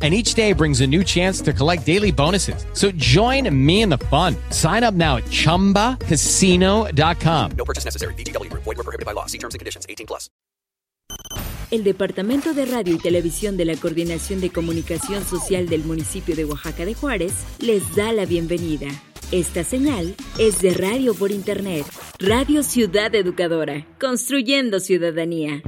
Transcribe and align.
and 0.00 0.14
each 0.14 0.34
day 0.34 0.52
brings 0.52 0.80
a 0.80 0.86
new 0.86 1.02
chance 1.02 1.40
to 1.40 1.52
collect 1.52 1.84
daily 1.84 2.12
bonuses. 2.12 2.64
So 2.74 2.92
join 2.92 3.52
me 3.54 3.82
in 3.82 3.88
the 3.88 3.98
fun. 3.98 4.36
Sign 4.50 4.84
up 4.84 4.94
now 4.94 5.16
at 5.16 5.24
ChumbaCasino.com. 5.24 7.50
No 7.56 7.64
purchase 7.64 7.84
necessary. 7.84 8.14
BGW. 8.14 8.52
Void 8.52 8.64
were 8.64 8.74
prohibited 8.76 9.06
by 9.06 9.10
law. 9.12 9.26
See 9.26 9.38
terms 9.38 9.56
and 9.56 9.58
conditions. 9.58 9.84
18 9.88 10.06
plus. 10.06 10.30
El 11.70 11.84
Departamento 11.84 12.54
de 12.54 12.64
Radio 12.64 12.94
y 12.94 12.98
Televisión 12.98 13.58
de 13.58 13.66
la 13.66 13.76
Coordinación 13.76 14.40
de 14.40 14.48
Comunicación 14.50 15.22
Social 15.24 15.68
del 15.68 15.84
municipio 15.84 16.34
de 16.34 16.46
Oaxaca 16.46 16.86
de 16.86 16.94
Juárez 16.94 17.34
les 17.60 17.94
da 17.94 18.10
la 18.12 18.24
bienvenida. 18.24 18.88
Esta 19.32 19.64
señal 19.64 20.14
es 20.38 20.62
de 20.62 20.72
radio 20.72 21.14
por 21.14 21.30
internet. 21.30 21.84
Radio 22.18 22.62
Ciudad 22.62 23.14
Educadora. 23.14 23.86
Construyendo 24.00 24.80
ciudadanía. 24.80 25.60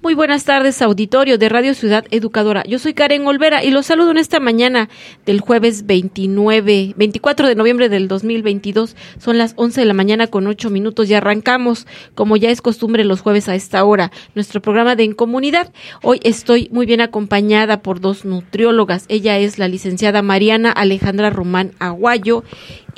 Muy 0.00 0.14
buenas 0.14 0.44
tardes, 0.44 0.80
auditorio 0.80 1.38
de 1.38 1.48
Radio 1.48 1.74
Ciudad 1.74 2.04
Educadora. 2.10 2.62
Yo 2.64 2.78
soy 2.78 2.94
Karen 2.94 3.26
Olvera 3.26 3.62
y 3.62 3.70
los 3.70 3.86
saludo 3.86 4.10
en 4.10 4.18
esta 4.18 4.40
mañana 4.40 4.88
del 5.26 5.40
jueves 5.40 5.86
29, 5.86 6.94
24 6.96 7.48
de 7.48 7.54
noviembre 7.54 7.88
del 7.88 8.08
2022. 8.08 8.96
Son 9.18 9.38
las 9.38 9.54
11 9.56 9.80
de 9.80 9.86
la 9.86 9.94
mañana 9.94 10.26
con 10.26 10.46
8 10.46 10.70
minutos 10.70 11.10
y 11.10 11.14
arrancamos, 11.14 11.86
como 12.14 12.36
ya 12.36 12.50
es 12.50 12.62
costumbre 12.62 13.04
los 13.04 13.20
jueves 13.20 13.48
a 13.48 13.54
esta 13.54 13.84
hora, 13.84 14.10
nuestro 14.34 14.62
programa 14.62 14.96
de 14.96 15.04
En 15.04 15.12
Comunidad. 15.12 15.72
Hoy 16.02 16.20
estoy 16.22 16.68
muy 16.72 16.86
bien 16.86 17.00
acompañada 17.00 17.82
por 17.82 18.00
dos 18.00 18.24
nutriólogas. 18.24 19.04
Ella 19.08 19.38
es 19.38 19.58
la 19.58 19.68
licenciada 19.68 20.22
Mariana 20.22 20.70
Alejandra 20.72 21.30
Román 21.30 21.72
Aguayo 21.78 22.44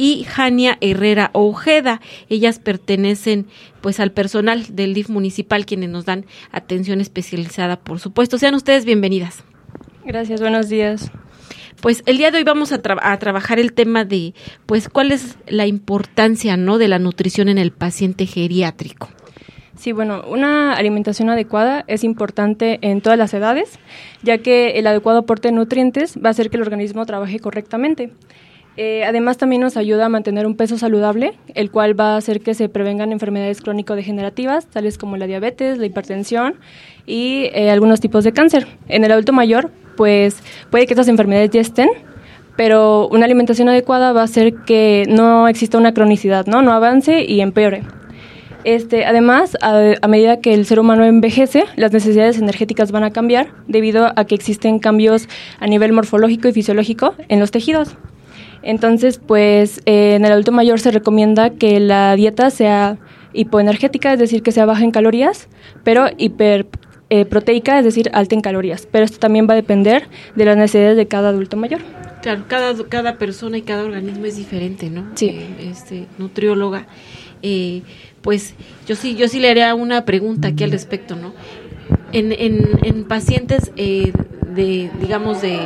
y 0.00 0.24
Jania 0.24 0.78
Herrera 0.80 1.28
Ojeda. 1.34 2.00
Ellas 2.30 2.58
pertenecen 2.58 3.46
pues 3.82 4.00
al 4.00 4.12
personal 4.12 4.64
del 4.74 4.94
DIF 4.94 5.10
municipal 5.10 5.66
quienes 5.66 5.90
nos 5.90 6.06
dan 6.06 6.24
atención 6.52 7.02
especializada, 7.02 7.78
por 7.78 8.00
supuesto. 8.00 8.38
Sean 8.38 8.54
ustedes 8.54 8.86
bienvenidas. 8.86 9.44
Gracias, 10.06 10.40
buenos 10.40 10.70
días. 10.70 11.10
Pues 11.82 12.02
el 12.06 12.16
día 12.16 12.30
de 12.30 12.38
hoy 12.38 12.44
vamos 12.44 12.72
a, 12.72 12.80
a, 13.02 13.18
trabajar 13.18 13.58
el 13.60 13.74
tema 13.74 14.06
de, 14.06 14.32
pues, 14.64 14.88
cuál 14.88 15.12
es 15.12 15.36
la 15.46 15.66
importancia, 15.66 16.56
¿no?, 16.56 16.78
de 16.78 16.88
la 16.88 16.98
nutrición 16.98 17.50
en 17.50 17.58
el 17.58 17.70
paciente 17.70 18.24
geriátrico. 18.24 19.08
Sí, 19.76 19.92
bueno, 19.92 20.24
una 20.26 20.74
alimentación 20.74 21.28
adecuada 21.28 21.84
es 21.88 22.04
importante 22.04 22.78
en 22.82 23.02
todas 23.02 23.18
las 23.18 23.34
edades, 23.34 23.78
ya 24.22 24.38
que 24.38 24.78
el 24.78 24.86
adecuado 24.86 25.20
aporte 25.20 25.48
de 25.48 25.52
nutrientes 25.52 26.16
va 26.16 26.28
a 26.28 26.30
hacer 26.30 26.48
que 26.48 26.56
el 26.56 26.62
organismo 26.62 27.04
trabaje 27.04 27.38
correctamente. 27.38 28.12
Eh, 28.76 29.04
además, 29.04 29.36
también 29.36 29.62
nos 29.62 29.76
ayuda 29.76 30.06
a 30.06 30.08
mantener 30.08 30.46
un 30.46 30.56
peso 30.56 30.78
saludable, 30.78 31.34
el 31.54 31.70
cual 31.70 31.98
va 31.98 32.14
a 32.14 32.16
hacer 32.16 32.40
que 32.40 32.54
se 32.54 32.68
prevengan 32.68 33.12
enfermedades 33.12 33.60
crónico-degenerativas, 33.60 34.66
tales 34.66 34.96
como 34.96 35.16
la 35.16 35.26
diabetes, 35.26 35.78
la 35.78 35.86
hipertensión 35.86 36.54
y 37.06 37.50
eh, 37.52 37.70
algunos 37.70 38.00
tipos 38.00 38.24
de 38.24 38.32
cáncer. 38.32 38.66
En 38.88 39.04
el 39.04 39.12
adulto 39.12 39.32
mayor, 39.32 39.70
pues 39.96 40.42
puede 40.70 40.86
que 40.86 40.94
estas 40.94 41.08
enfermedades 41.08 41.50
ya 41.50 41.60
estén, 41.60 41.90
pero 42.56 43.08
una 43.08 43.24
alimentación 43.24 43.68
adecuada 43.68 44.12
va 44.12 44.22
a 44.22 44.24
hacer 44.24 44.54
que 44.66 45.04
no 45.08 45.48
exista 45.48 45.76
una 45.76 45.92
cronicidad, 45.92 46.46
no, 46.46 46.62
no 46.62 46.72
avance 46.72 47.24
y 47.24 47.40
empeore. 47.40 47.82
Este, 48.64 49.06
además, 49.06 49.56
a, 49.62 49.94
a, 50.00 50.08
medida 50.08 50.40
que 50.40 50.52
el 50.52 50.66
ser 50.66 50.78
humano 50.78 51.04
envejece, 51.04 51.64
las 51.76 51.92
necesidades 51.92 52.38
energéticas 52.38 52.92
van 52.92 53.04
a 53.04 53.10
cambiar 53.10 53.48
debido 53.66 54.12
a 54.14 54.24
que 54.26 54.34
existen 54.34 54.78
cambios 54.78 55.28
a 55.58 55.66
nivel 55.66 55.92
morfológico 55.92 56.46
y 56.48 56.52
fisiológico 56.52 57.14
en 57.28 57.40
los 57.40 57.50
tejidos. 57.50 57.96
Entonces, 58.62 59.18
pues 59.18 59.80
eh, 59.86 60.14
en 60.16 60.24
el 60.24 60.32
adulto 60.32 60.52
mayor 60.52 60.80
se 60.80 60.90
recomienda 60.90 61.50
que 61.50 61.80
la 61.80 62.14
dieta 62.16 62.50
sea 62.50 62.98
hipoenergética, 63.32 64.12
es 64.12 64.18
decir, 64.18 64.42
que 64.42 64.52
sea 64.52 64.66
baja 64.66 64.84
en 64.84 64.90
calorías, 64.90 65.48
pero 65.84 66.06
hiperproteica, 66.16 67.78
es 67.78 67.84
decir, 67.84 68.10
alta 68.12 68.34
en 68.34 68.40
calorías. 68.40 68.86
Pero 68.90 69.04
esto 69.04 69.18
también 69.18 69.46
va 69.48 69.52
a 69.54 69.56
depender 69.56 70.08
de 70.34 70.44
las 70.44 70.56
necesidades 70.56 70.96
de 70.96 71.06
cada 71.06 71.30
adulto 71.30 71.56
mayor. 71.56 71.80
Claro, 72.22 72.44
cada, 72.48 72.74
cada 72.88 73.16
persona 73.16 73.56
y 73.56 73.62
cada 73.62 73.84
organismo 73.84 74.26
es 74.26 74.36
diferente, 74.36 74.90
¿no? 74.90 75.06
Sí. 75.14 75.28
Eh, 75.30 75.70
este, 75.70 76.06
nutrióloga. 76.18 76.86
Eh, 77.42 77.82
pues 78.20 78.54
yo 78.86 78.96
sí, 78.96 79.14
yo 79.16 79.28
sí 79.28 79.40
le 79.40 79.48
haría 79.48 79.74
una 79.74 80.04
pregunta 80.04 80.48
aquí 80.48 80.64
al 80.64 80.72
respecto, 80.72 81.16
¿no? 81.16 81.32
En, 82.12 82.32
en, 82.32 82.78
en 82.82 83.04
pacientes 83.04 83.72
eh, 83.76 84.12
de, 84.54 84.90
digamos, 85.00 85.40
de 85.40 85.58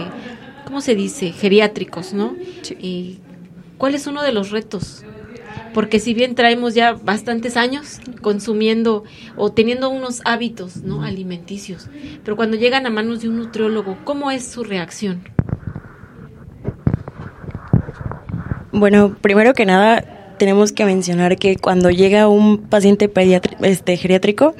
¿cómo 0.65 0.81
se 0.81 0.95
dice? 0.95 1.33
Geriátricos, 1.33 2.13
¿no? 2.13 2.35
Sí. 2.63 2.77
Eh, 2.81 3.19
¿Cuál 3.79 3.95
es 3.95 4.07
uno 4.07 4.23
de 4.23 4.33
los 4.33 4.51
retos? 4.51 5.05
Porque 5.73 5.99
si 5.99 6.15
bien 6.15 6.35
traemos 6.35 6.75
ya 6.75 6.93
bastantes 6.93 7.57
años 7.57 8.01
consumiendo 8.23 9.03
o 9.37 9.53
teniendo 9.53 9.91
unos 9.91 10.23
hábitos 10.25 10.77
¿no? 10.79 11.03
alimenticios, 11.03 11.89
pero 12.23 12.37
cuando 12.37 12.57
llegan 12.57 12.87
a 12.87 12.91
manos 12.91 13.23
de 13.23 13.29
un 13.29 13.37
nutriólogo, 13.39 13.99
¿cómo 14.05 14.31
es 14.31 14.47
su 14.47 14.63
reacción? 14.63 15.25
Bueno, 18.71 19.17
primero 19.21 19.55
que 19.55 19.67
nada, 19.67 20.05
tenemos 20.39 20.73
que 20.73 20.85
mencionar 20.85 21.37
que 21.37 21.57
cuando 21.57 21.91
llega 21.91 22.29
un 22.29 22.59
paciente 22.59 23.11
este, 23.63 23.97
geriátrico, 23.97 24.55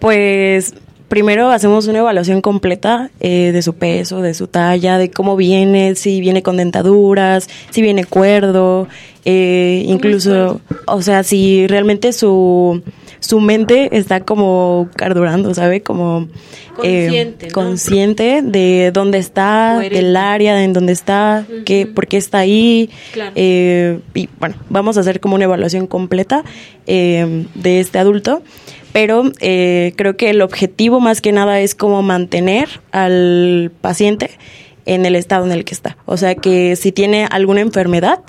pues 0.00 0.74
primero 1.08 1.50
hacemos 1.50 1.86
una 1.86 2.00
evaluación 2.00 2.40
completa 2.40 3.10
eh, 3.20 3.50
de 3.52 3.62
su 3.62 3.74
peso, 3.74 4.22
de 4.22 4.34
su 4.34 4.46
talla, 4.46 4.98
de 4.98 5.10
cómo 5.10 5.36
viene, 5.36 5.94
si 5.94 6.20
viene 6.20 6.42
con 6.42 6.56
dentaduras, 6.56 7.48
si 7.70 7.82
viene 7.82 8.04
cuerdo, 8.04 8.88
eh, 9.24 9.84
incluso, 9.86 10.60
o 10.86 11.02
sea, 11.02 11.22
si 11.22 11.66
realmente 11.66 12.12
su, 12.12 12.82
su 13.20 13.40
mente 13.40 13.96
está 13.96 14.20
como 14.20 14.88
cardurando, 14.96 15.54
¿sabe? 15.54 15.82
Como 15.82 16.28
consciente, 16.76 17.46
eh, 17.46 17.50
consciente 17.50 18.42
de 18.42 18.90
dónde 18.92 19.18
está, 19.18 19.78
del 19.78 20.14
área 20.16 20.62
en 20.62 20.72
donde 20.72 20.92
está, 20.92 21.46
qué, 21.64 21.86
por 21.86 22.06
qué 22.06 22.18
está 22.18 22.38
ahí. 22.38 22.90
Claro. 23.12 23.32
Eh, 23.34 24.00
y 24.14 24.28
bueno, 24.38 24.56
vamos 24.68 24.96
a 24.98 25.00
hacer 25.00 25.20
como 25.20 25.36
una 25.36 25.44
evaluación 25.44 25.86
completa 25.86 26.44
eh, 26.86 27.46
de 27.54 27.80
este 27.80 27.98
adulto 27.98 28.42
pero 28.94 29.24
eh, 29.40 29.92
creo 29.96 30.16
que 30.16 30.30
el 30.30 30.40
objetivo 30.40 31.00
más 31.00 31.20
que 31.20 31.32
nada 31.32 31.58
es 31.58 31.74
como 31.74 32.00
mantener 32.02 32.68
al 32.92 33.72
paciente 33.80 34.30
en 34.86 35.04
el 35.04 35.16
estado 35.16 35.44
en 35.44 35.50
el 35.50 35.64
que 35.64 35.74
está. 35.74 35.96
O 36.06 36.16
sea, 36.16 36.36
que 36.36 36.76
si 36.76 36.92
tiene 36.92 37.26
alguna 37.28 37.60
enfermedad, 37.60 38.20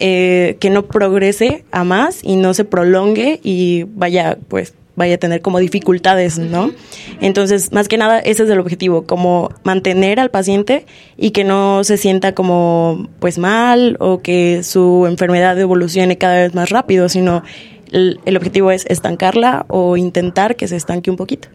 eh, 0.00 0.56
que 0.58 0.70
no 0.70 0.86
progrese 0.86 1.64
a 1.70 1.84
más 1.84 2.18
y 2.24 2.34
no 2.34 2.52
se 2.52 2.64
prolongue 2.64 3.38
y 3.44 3.84
vaya, 3.94 4.38
pues, 4.48 4.74
vaya 4.96 5.14
a 5.14 5.18
tener 5.18 5.40
como 5.40 5.60
dificultades, 5.60 6.36
¿no? 6.36 6.72
Entonces, 7.20 7.70
más 7.70 7.86
que 7.86 7.96
nada, 7.96 8.18
ese 8.18 8.42
es 8.42 8.50
el 8.50 8.58
objetivo, 8.58 9.04
como 9.06 9.50
mantener 9.62 10.18
al 10.18 10.32
paciente 10.32 10.84
y 11.16 11.30
que 11.30 11.44
no 11.44 11.84
se 11.84 11.96
sienta 11.96 12.34
como, 12.34 13.08
pues, 13.20 13.38
mal 13.38 13.96
o 14.00 14.20
que 14.20 14.64
su 14.64 15.06
enfermedad 15.06 15.56
evolucione 15.60 16.18
cada 16.18 16.38
vez 16.38 16.54
más 16.54 16.70
rápido, 16.70 17.08
sino 17.08 17.44
el, 17.92 18.20
el 18.24 18.36
objetivo 18.36 18.70
es 18.70 18.84
estancarla 18.86 19.64
o 19.68 19.96
intentar 19.96 20.56
que 20.56 20.66
se 20.68 20.76
estanque 20.76 21.10
un 21.10 21.16
poquito. 21.16 21.48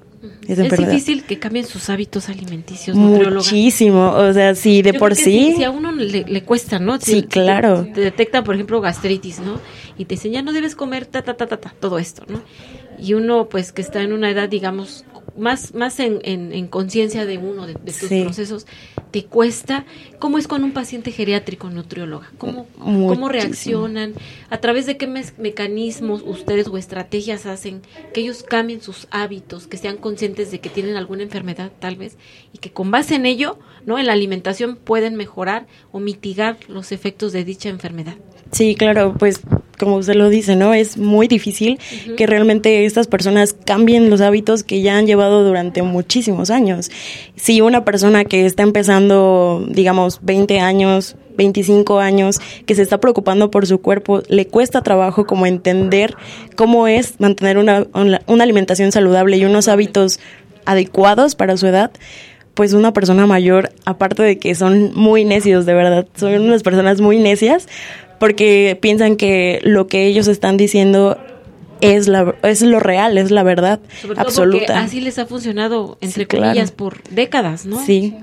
Es 0.48 0.58
difícil 0.58 1.24
que 1.26 1.40
cambien 1.40 1.66
sus 1.66 1.90
hábitos 1.90 2.30
alimenticios. 2.30 2.96
Muchísimo, 2.96 4.12
o 4.14 4.32
sea, 4.34 4.56
si 4.56 4.82
de 4.82 4.94
Yo 4.94 5.00
por 5.00 5.16
sí, 5.16 5.54
Si 5.58 5.64
a 5.64 5.70
uno 5.72 5.92
le, 5.92 6.24
le 6.24 6.44
cuesta, 6.44 6.80
¿no? 6.80 6.98
Si- 7.00 7.12
Sí, 7.12 7.22
te- 7.24 7.28
claro. 7.28 7.84
si 7.84 7.92
Te, 7.92 8.02
detectan, 8.02 8.44
por 8.46 8.56
ejemplo, 8.56 8.80
gastritis, 8.80 9.40
¿no? 9.40 9.60
Y 9.98 10.06
te 10.06 10.16
dicen, 10.16 10.32
ya 10.32 10.42
no 10.42 10.54
debes 10.54 10.76
comer 10.76 11.06
ta, 11.06 11.22
ta, 11.22 11.36
ta, 11.36 11.48
ta, 11.48 11.58
ta, 11.58 11.74
todo 11.80 12.00
esto, 12.00 12.24
¿no? 12.30 12.42
Y 12.98 13.14
uno, 13.14 13.50
pues, 13.50 13.72
que 13.74 13.82
está 13.82 14.02
en 14.02 14.14
una 14.14 14.30
edad, 14.32 14.48
digamos, 14.50 15.04
más, 15.38 15.74
más 15.74 16.00
en, 16.00 16.20
en, 16.24 16.52
en 16.54 16.68
conciencia 16.68 17.26
de 17.26 17.38
uno 17.38 17.68
de, 17.68 17.74
de 17.76 17.92
Sí. 17.94 18.22
procesos, 18.24 18.66
te 19.12 19.26
cuesta. 19.26 19.86
¿Cómo 20.20 20.38
es 20.38 20.48
con 20.48 20.64
un 20.64 20.72
paciente 20.72 21.12
geriátrico 21.12 21.70
nutrióloga? 21.70 22.30
¿Cómo, 22.38 22.68
¿Cómo 22.78 23.30
reaccionan? 23.30 24.14
¿A 24.50 24.58
través 24.58 24.86
de 24.86 24.98
qué 24.98 25.08
mes- 25.08 25.34
mecanismos 25.38 26.24
ustedes 26.26 26.68
o 26.68 26.78
estrategias 26.78 27.46
hacen 27.46 27.82
que 28.14 28.22
ellos 28.22 28.44
cambien 28.44 28.82
sus 28.82 29.08
hábitos, 29.12 29.68
que 29.68 29.78
sean 29.78 29.98
conscientes 29.98 30.52
de 30.52 30.60
que 30.60 30.70
tienen 30.70 30.96
alguna 30.98 31.24
enfermedad 31.24 31.72
tal 31.80 31.96
vez 31.96 32.18
y 32.54 32.58
que 32.58 32.72
con 32.72 32.92
base 32.92 33.16
en 33.16 33.26
ello, 33.26 33.58
¿no? 33.86 33.98
En 34.00 34.08
la 34.08 34.14
alimentación 34.14 34.76
pueden 34.76 35.16
mejorar 35.16 35.68
o 35.92 36.00
mitigar 36.00 36.58
los 36.68 36.92
efectos 36.92 37.32
de 37.32 37.44
dicha 37.44 37.70
enfermedad. 37.70 38.16
Sí, 38.52 38.76
claro, 38.76 39.14
pues 39.18 39.42
como 39.78 39.98
usted 39.98 40.16
lo 40.16 40.30
dice, 40.30 40.56
¿no? 40.56 40.74
Es 40.74 40.98
muy 40.98 41.28
difícil 41.28 41.80
que 42.18 42.26
realmente 42.26 42.86
estas 42.86 43.08
personas 43.08 43.54
cambien 43.54 44.10
los 44.10 44.22
hábitos 44.22 44.64
que 44.64 44.82
ya 44.82 44.98
han 44.98 45.06
llevado 45.06 45.44
durante 45.44 45.82
muchísimos 45.84 46.50
años. 46.50 46.92
Si 47.36 47.62
una 47.62 47.86
persona 47.86 48.26
que 48.26 48.46
está 48.46 48.64
empezando, 48.64 49.66
digamos, 49.70 50.20
20 50.24 50.60
años, 50.60 51.16
25 51.38 52.00
años, 52.00 52.40
que 52.66 52.76
se 52.76 52.82
está 52.82 53.00
preocupando 53.00 53.52
por 53.52 53.68
su 53.68 53.80
cuerpo, 53.80 54.24
le 54.28 54.48
cuesta 54.48 54.82
trabajo 54.82 55.26
como 55.26 55.46
entender 55.46 56.16
cómo 56.56 56.88
es 56.88 57.20
mantener 57.20 57.58
una, 57.58 57.86
una, 57.94 58.22
una 58.26 58.44
alimentación 58.44 58.92
saludable 58.92 59.38
y 59.38 59.46
unos 59.46 59.68
hábitos 59.68 60.20
adecuados 60.66 61.36
para 61.36 61.56
su 61.56 61.68
edad, 61.68 61.92
pues 62.56 62.74
una 62.74 62.92
persona 62.92 63.28
mayor, 63.28 63.72
aparte 63.86 64.24
de 64.24 64.40
que 64.40 64.56
son 64.56 64.92
muy 64.96 65.24
necios, 65.26 65.68
de 65.68 65.76
verdad, 65.76 66.08
son 66.16 66.34
unas 66.42 66.64
personas 66.64 67.00
muy 67.00 67.20
necias, 67.20 67.68
porque 68.20 68.78
piensan 68.82 69.16
que 69.16 69.60
lo 69.64 69.88
que 69.88 70.06
ellos 70.08 70.28
están 70.28 70.58
diciendo 70.58 71.18
es, 71.82 72.08
la, 72.08 72.36
es 72.44 72.62
lo 72.62 72.80
real, 72.80 73.18
es 73.18 73.30
la 73.32 73.44
verdad 73.44 73.80
Sobre 74.02 74.16
todo 74.16 74.26
porque 74.26 74.28
absoluta. 74.40 74.80
así 74.80 75.00
les 75.02 75.20
ha 75.20 75.26
funcionado, 75.26 75.98
entre 76.02 76.24
Sí, 76.24 76.26
claro. 76.28 76.46
comillas, 76.46 76.72
por 76.72 77.04
décadas, 77.10 77.66
¿no? 77.66 77.84
Sí, 77.86 78.16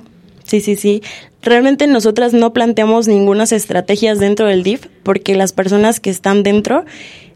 sí, 0.42 0.60
sí, 0.60 0.74
sí. 0.76 1.02
Realmente 1.42 1.86
nosotras 1.86 2.32
no 2.32 2.52
planteamos 2.52 3.06
ninguna 3.06 3.44
estrategias 3.44 4.18
dentro 4.18 4.46
del 4.46 4.62
DIF 4.62 4.86
porque 5.02 5.34
las 5.36 5.52
personas 5.52 6.00
que 6.00 6.10
están 6.10 6.42
dentro 6.42 6.84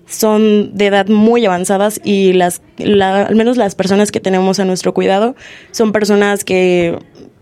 son 0.08 0.74
de 0.76 0.86
edad 0.86 1.06
muy 1.08 1.44
avanzadas 1.44 2.00
y 2.02 2.32
las, 2.32 2.62
la- 2.78 3.24
al 3.26 3.34
menos 3.36 3.58
las 3.58 3.74
personas 3.74 4.10
que 4.10 4.20
tenemos 4.20 4.58
a 4.58 4.64
nuestro 4.64 4.94
cuidado 4.94 5.36
son 5.70 5.92
personas 5.92 6.44
que 6.44 6.98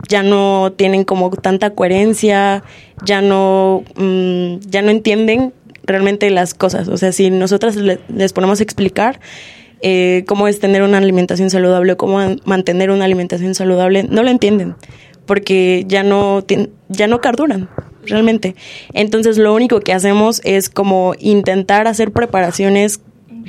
ya 0.08 0.22
no 0.22 0.72
tienen 0.76 1.04
como 1.04 1.30
tanta 1.30 1.70
coherencia, 1.70 2.62
ya 3.04 3.20
no, 3.22 3.84
mm, 3.96 4.58
ya 4.68 4.82
no 4.82 4.90
entienden 4.90 5.52
realmente 5.84 6.30
las 6.30 6.54
cosas. 6.54 6.88
O 6.88 6.96
sea, 6.96 7.12
si 7.12 7.30
nosotras 7.30 7.76
le- 7.76 8.00
les 8.08 8.32
ponemos 8.32 8.60
a 8.60 8.62
explicar 8.62 9.20
eh, 9.82 10.24
cómo 10.26 10.48
es 10.48 10.58
tener 10.58 10.82
una 10.82 10.98
alimentación 10.98 11.50
saludable, 11.50 11.96
cómo 11.96 12.14
man- 12.14 12.40
mantener 12.46 12.90
una 12.90 13.04
alimentación 13.04 13.54
saludable, 13.54 14.04
no 14.04 14.22
lo 14.22 14.30
entienden 14.30 14.74
porque 15.26 15.84
ya 15.86 16.02
no 16.02 16.44
ya 16.88 17.06
no 17.08 17.20
carduran 17.20 17.68
realmente. 18.06 18.54
Entonces 18.94 19.36
lo 19.38 19.52
único 19.54 19.80
que 19.80 19.92
hacemos 19.92 20.40
es 20.44 20.70
como 20.70 21.14
intentar 21.18 21.88
hacer 21.88 22.10
preparaciones 22.12 23.00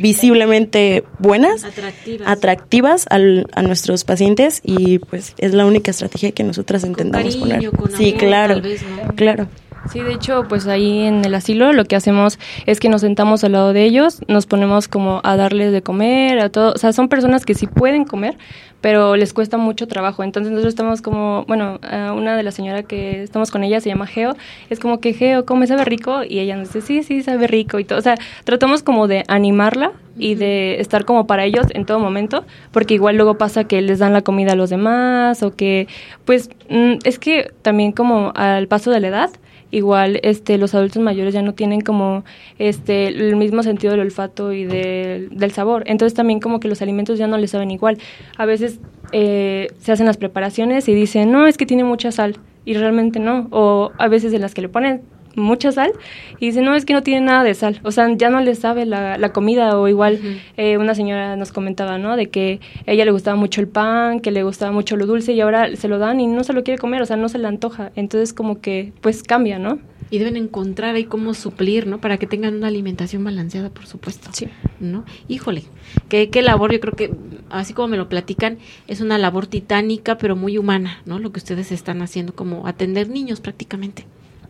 visiblemente 0.01 1.03
buenas, 1.19 1.63
Atractivas. 1.63 2.27
atractivas 2.27 3.05
al- 3.09 3.47
a 3.53 3.61
nuestros 3.61 4.03
pacientes 4.03 4.61
y 4.63 4.99
pues 4.99 5.33
es 5.38 5.53
la 5.53 5.65
única 5.65 5.91
estrategia 5.91 6.31
que 6.31 6.44
nosotras 6.44 6.83
intentamos 6.83 7.35
cariño, 7.35 7.71
poner. 7.71 7.89
con 7.89 7.97
sí, 7.97 8.09
amor, 8.09 8.19
claro, 8.19 8.53
tal 8.55 8.61
vez, 8.63 8.81
¿no? 8.83 9.15
claro. 9.15 9.47
Sí, 9.92 10.01
de 10.01 10.13
hecho, 10.13 10.45
pues 10.50 10.68
ahí 10.68 11.01
en 11.01 11.24
el 11.24 11.34
asilo 11.34 11.72
lo 11.72 11.86
que 11.86 11.95
hacemos 11.95 12.39
es 12.66 12.80
que 12.80 12.89
nos 12.89 13.01
sentamos 13.01 13.44
al 13.44 13.54
lado 13.54 13.74
de 13.74 13.84
ellos, 13.84 14.22
nos 14.28 14.45
ponemos 14.45 14.88
como 14.88 15.22
a 15.24 15.38
darles 15.38 15.72
de 15.72 15.81
comer, 15.81 16.39
a 16.39 16.50
todo, 16.50 16.74
o 16.74 16.78
sea, 16.78 16.92
son 16.92 17.07
personas 17.07 17.45
que 17.45 17.54
sí 17.54 17.68
pueden 17.68 18.04
comer, 18.04 18.38
pero 18.81 19.16
les 19.16 19.34
cuesta 19.34 19.57
mucho 19.57 19.88
trabajo. 19.88 20.24
Entonces 20.24 20.51
nosotros 20.51 20.74
estamos 20.74 21.01
como, 21.01 21.45
bueno, 21.45 21.80
una 22.16 22.36
de 22.36 22.44
las 22.44 22.56
señoras 22.56 22.86
que 22.86 23.24
estamos 23.24 23.50
con 23.50 23.63
ella 23.63 23.80
se 23.80 23.89
llama 23.89 24.07
Geo, 24.07 24.36
es 24.69 24.80
como 24.80 25.00
que 25.00 25.13
Geo, 25.13 25.45
come, 25.45 25.68
sabe 25.68 25.86
rico, 25.86 26.24
y 26.28 26.39
ella 26.39 26.57
nos 26.57 26.74
dice, 26.74 26.86
sí, 26.86 27.04
sí, 27.04 27.24
sabe 27.24 27.48
rico 27.48 27.80
y 27.80 27.86
todo. 27.86 28.00
O 28.00 28.01
sea, 28.01 28.16
tratamos 28.44 28.84
como 28.84 29.07
de 29.07 29.24
animarla 29.28 29.94
y 30.18 30.36
de 30.36 30.80
estar 30.81 31.06
como 31.06 31.28
para 31.28 31.45
ellos 31.45 31.68
en 31.69 31.86
todo 31.86 32.00
momento, 32.00 32.45
porque 32.72 32.94
igual 32.94 33.16
luego 33.16 33.38
pasa 33.38 33.63
que 33.63 33.81
les 33.81 34.00
dan 34.00 34.13
la 34.13 34.22
comida 34.22 34.54
a 34.54 34.56
los 34.56 34.69
demás 34.69 35.44
o 35.44 35.56
que, 35.56 35.88
pues, 36.25 36.50
mm, 36.69 36.95
es 37.04 37.19
que 37.19 37.51
también 37.62 37.92
como 37.94 38.31
al 38.36 38.68
paso 38.68 38.92
de 38.92 39.00
la 39.00 39.07
edad, 39.07 39.30
igual 39.71 40.19
este 40.23 40.57
los 40.57 40.73
adultos 40.73 41.01
mayores 41.01 41.33
ya 41.33 41.41
no 41.41 41.53
tienen 41.53 41.81
como 41.81 42.23
este 42.57 43.07
el 43.07 43.35
mismo 43.35 43.63
sentido 43.63 43.91
del 43.91 44.01
olfato 44.01 44.53
y 44.53 44.65
del, 44.65 45.51
sabor. 45.51 45.83
Entonces 45.87 46.15
también 46.15 46.39
como 46.39 46.59
que 46.59 46.67
los 46.67 46.81
alimentos 46.81 47.17
ya 47.19 47.27
no 47.27 47.37
les 47.37 47.51
saben 47.51 47.71
igual. 47.71 47.97
A 48.37 48.45
veces 48.45 48.79
eh, 49.11 49.67
se 49.79 49.91
hacen 49.91 50.05
las 50.05 50.17
preparaciones 50.17 50.87
y 50.87 50.93
dicen 50.93 51.31
no 51.31 51.47
es 51.47 51.57
que 51.57 51.65
tiene 51.65 51.83
mucha 51.83 52.11
sal 52.11 52.37
y 52.65 52.73
realmente 52.73 53.19
no. 53.19 53.47
O 53.51 53.91
a 53.97 54.07
veces 54.07 54.31
de 54.31 54.39
las 54.39 54.53
que 54.53 54.61
le 54.61 54.69
ponen 54.69 55.01
mucha 55.38 55.72
sal 55.72 55.92
y 56.39 56.48
dicen 56.48 56.66
no 56.66 56.75
es 56.75 56.86
que 56.86 56.94
no 56.94 57.04
tiene 57.04 57.22
nada 57.22 57.44
de 57.44 57.54
sal 57.54 57.80
o 57.84 57.92
sea 57.92 58.12
ya 58.16 58.30
no 58.30 58.42
les 58.42 58.60
sabe 58.60 58.86
la, 58.86 59.18
la 59.18 59.34
comida 59.34 59.78
o 59.78 59.88
igual 59.88 60.19
eh, 60.57 60.78
una 60.78 60.95
señora 60.95 61.36
nos 61.36 61.51
comentaba 61.51 61.98
no 61.98 62.16
de 62.16 62.30
que 62.30 62.60
a 62.86 62.92
ella 62.92 63.06
le 63.06 63.12
gustaba 63.12 63.38
mucho 63.38 63.62
el 63.62 63.68
pan 63.68 64.19
que 64.19 64.31
le 64.31 64.44
gustaba 64.44 64.72
mucho 64.72 64.98
lo 64.98 65.06
dulce 65.06 65.34
y 65.34 65.42
ahora 65.42 65.75
se 65.75 65.88
lo 65.88 66.00
dan 66.00 66.19
y 66.19 66.28
no 66.28 66.44
se 66.44 66.54
lo 66.54 66.63
quiere 66.63 66.80
comer 66.80 67.01
o 67.01 67.06
sea 67.06 67.18
no 67.18 67.30
se 67.30 67.38
le 67.38 67.48
antoja 67.48 67.92
entonces 67.95 68.34
como 68.34 68.62
que 68.62 68.94
pues 69.01 69.24
cambia 69.24 69.60
no 69.60 69.80
Y 70.10 70.19
deben 70.19 70.38
encontrar 70.38 70.95
ahí 70.95 71.04
cómo 71.04 71.34
suplir, 71.34 71.86
¿no? 71.86 72.00
Para 72.00 72.18
que 72.18 72.28
tengan 72.28 72.56
una 72.56 72.68
alimentación 72.68 73.25
balanceada, 73.25 73.69
por 73.69 73.88
supuesto. 73.88 74.30
Sí. 74.31 74.48
¿No? 74.80 75.04
Híjole, 75.28 75.63
qué, 76.07 76.30
qué 76.30 76.42
labor, 76.42 76.72
yo 76.72 76.80
creo 76.80 76.94
que, 76.94 77.13
así 77.50 77.74
como 77.74 77.89
me 77.89 77.98
lo 77.98 78.07
platican, 78.07 78.57
es 78.88 79.01
una 79.01 79.18
labor 79.18 79.48
titánica, 79.48 80.18
pero 80.18 80.38
muy 80.38 80.57
humana, 80.57 81.01
¿no? 81.06 81.19
Lo 81.19 81.34
que 81.34 81.39
ustedes 81.39 81.74
están 81.74 82.01
haciendo, 82.01 82.34
como 82.34 82.68
atender 82.68 83.10
niños 83.10 83.42
prácticamente, 83.42 84.06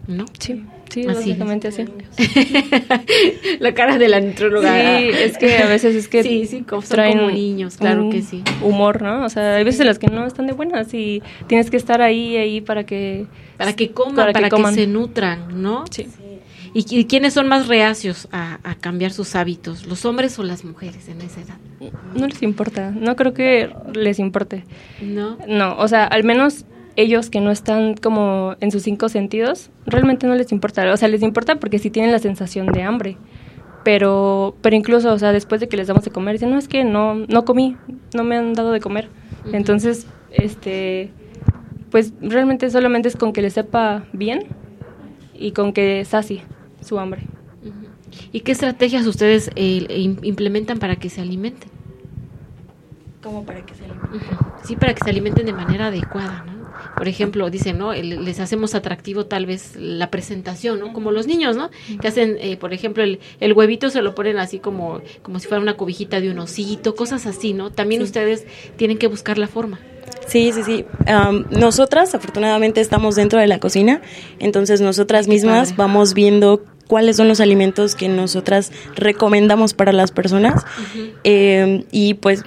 ¿no? 0.08 0.26
sí 0.38 0.64
sí 0.90 1.02
Así. 1.02 1.14
básicamente 1.14 1.68
así 1.68 1.86
La 3.60 3.74
cara 3.74 3.98
de 3.98 4.08
la 4.08 4.20
nutróloga. 4.22 4.70
Sí, 5.00 5.10
es 5.10 5.38
que 5.38 5.58
a 5.58 5.68
veces 5.68 5.96
es 5.96 6.08
que 6.08 6.24
Sí, 6.24 6.46
sí, 6.46 6.62
como- 6.62 6.82
traen 6.82 7.18
como 7.20 7.32
niños, 7.32 7.78
claro 7.78 8.10
que 8.10 8.22
sí. 8.22 8.44
Humor, 8.62 9.02
¿no? 9.02 9.26
O 9.26 9.30
sea, 9.30 9.56
hay 9.56 9.64
veces 9.64 9.82
en 9.82 9.88
las 9.88 10.00
que 10.00 10.08
no 10.08 10.26
están 10.26 10.48
de 10.48 10.54
buenas 10.54 10.94
y 10.94 11.22
tienes 11.48 11.70
que 11.70 11.78
estar 11.78 12.02
ahí, 12.02 12.38
ahí 12.38 12.62
para 12.62 12.86
que... 12.86 13.26
Para 13.58 13.74
que 13.74 13.92
coman, 13.92 14.16
Para 14.16 14.34
para, 14.34 14.50
que 14.50 14.74
se 14.74 14.88
nutran, 14.88 15.62
¿no? 15.62 15.86
Sí. 15.90 16.08
¿Y, 16.74 16.84
qui- 16.84 17.08
quiénes 17.08 17.34
son 17.34 17.48
más 17.48 17.68
reacios 17.68 18.28
a, 18.32 18.60
a 18.64 18.76
cambiar 18.76 19.12
sus 19.12 19.36
hábitos? 19.36 19.88
¿Los 19.88 20.06
hombres 20.06 20.38
o 20.38 20.44
las 20.44 20.64
mujeres 20.64 21.08
en 21.08 21.22
esa 21.22 21.42
edad? 21.42 21.58
No 22.16 22.28
les 22.28 22.42
importa, 22.44 22.92
no 22.92 23.16
creo 23.16 23.34
que 23.34 23.70
les 23.94 24.20
importe. 24.20 24.64
¿No? 25.02 25.38
No, 25.48 25.76
o 25.78 25.88
sea, 25.88 26.04
al 26.04 26.24
menos 26.24 26.66
ellos 26.98 27.30
que 27.30 27.40
no 27.40 27.52
están 27.52 27.94
como 27.94 28.56
en 28.60 28.72
sus 28.72 28.84
cinco 28.84 29.08
sentidos, 29.08 29.70
realmente 29.86 30.28
no 30.28 30.36
les 30.36 30.52
importa. 30.52 30.92
O 30.92 30.98
sea, 30.98 31.08
les 31.08 31.22
importa 31.24 31.56
porque 31.56 31.80
sí 31.80 31.90
tienen 31.90 32.12
la 32.12 32.20
sensación 32.20 32.68
de 32.68 32.82
hambre. 32.84 33.16
Pero, 33.84 34.56
pero 34.62 34.76
incluso, 34.76 35.14
o 35.14 35.18
sea, 35.20 35.32
después 35.32 35.62
de 35.62 35.70
que 35.70 35.78
les 35.78 35.88
damos 35.88 36.04
de 36.04 36.12
comer, 36.12 36.34
dicen, 36.34 36.50
no, 36.52 36.58
es 36.58 36.68
que 36.68 36.84
no, 36.84 37.14
no 37.16 37.46
comí, 37.46 37.78
no 38.14 38.24
me 38.26 38.36
han 38.36 38.54
dado 38.54 38.72
de 38.74 38.82
comer. 38.82 39.08
Entonces, 39.54 40.08
este, 40.32 41.10
pues 41.90 42.12
realmente 42.20 42.70
solamente 42.70 43.08
es 43.08 43.16
con 43.16 43.32
que 43.32 43.42
les 43.42 43.54
sepa 43.54 44.04
bien 44.12 44.48
y 45.34 45.52
con 45.52 45.72
que 45.72 46.04
sacie 46.04 46.42
su 46.84 47.00
hambre. 47.00 47.22
¿Y 48.34 48.42
qué 48.42 48.52
estrategias 48.52 49.06
ustedes 49.06 49.52
eh, 49.56 49.86
im- 49.90 50.20
implementan 50.24 50.80
para 50.80 50.96
que 50.98 51.10
se 51.10 51.22
alimenten? 51.22 51.70
Como 53.24 53.44
para 53.44 53.62
que 53.62 53.74
se 53.74 53.84
Sí, 54.64 54.76
para 54.76 54.94
que 54.94 55.04
se 55.04 55.10
alimenten 55.10 55.46
de 55.46 55.54
manera 55.54 55.88
adecuada, 55.88 56.44
¿no? 56.46 56.57
Por 56.96 57.08
ejemplo, 57.08 57.50
dicen, 57.50 57.78
¿no? 57.78 57.94
Les 57.94 58.40
hacemos 58.40 58.76
atractivo 58.76 59.26
tal 59.26 59.46
vez 59.46 59.76
la 59.76 60.10
presentación, 60.12 60.80
¿no? 60.80 60.94
Como 60.94 61.12
los 61.12 61.28
niños, 61.28 61.56
¿no? 61.56 61.70
Que 62.02 62.08
hacen, 62.08 62.38
eh, 62.40 62.58
por 62.58 62.74
ejemplo, 62.74 63.04
el, 63.04 63.20
el 63.40 63.54
huevito 63.54 63.90
se 63.90 64.02
lo 64.02 64.16
ponen 64.16 64.38
así 64.38 64.60
como, 64.60 65.02
como 65.22 65.40
si 65.40 65.48
fuera 65.48 65.62
una 65.62 65.76
cobijita 65.78 66.20
de 66.22 66.32
un 66.32 66.40
osito, 66.40 66.96
cosas 66.96 67.26
así, 67.26 67.54
¿no? 67.54 67.72
También 67.72 68.02
Sí. 68.02 68.06
ustedes 68.06 68.46
tienen 68.76 68.98
que 68.98 69.08
buscar 69.08 69.38
la 69.38 69.48
forma. 69.48 69.80
Sí, 70.28 70.52
sí, 70.54 70.64
sí. 70.64 70.86
Am, 71.06 71.46
nosotras, 71.52 72.14
afortunadamente, 72.14 72.82
estamos 72.82 73.16
dentro 73.16 73.40
de 73.40 73.48
la 73.48 73.60
cocina, 73.60 74.02
entonces 74.40 74.82
nosotras 74.82 75.28
mismas 75.28 75.76
vamos 75.78 76.14
viendo 76.14 76.64
cuáles 76.88 77.18
son 77.18 77.28
los 77.28 77.40
alimentos 77.42 77.96
que 77.96 78.08
nosotras 78.08 78.72
recomendamos 78.96 79.74
para 79.74 79.92
las 79.92 80.12
personas 80.12 80.66
eh, 81.24 81.84
y 81.92 82.14
pues 82.16 82.44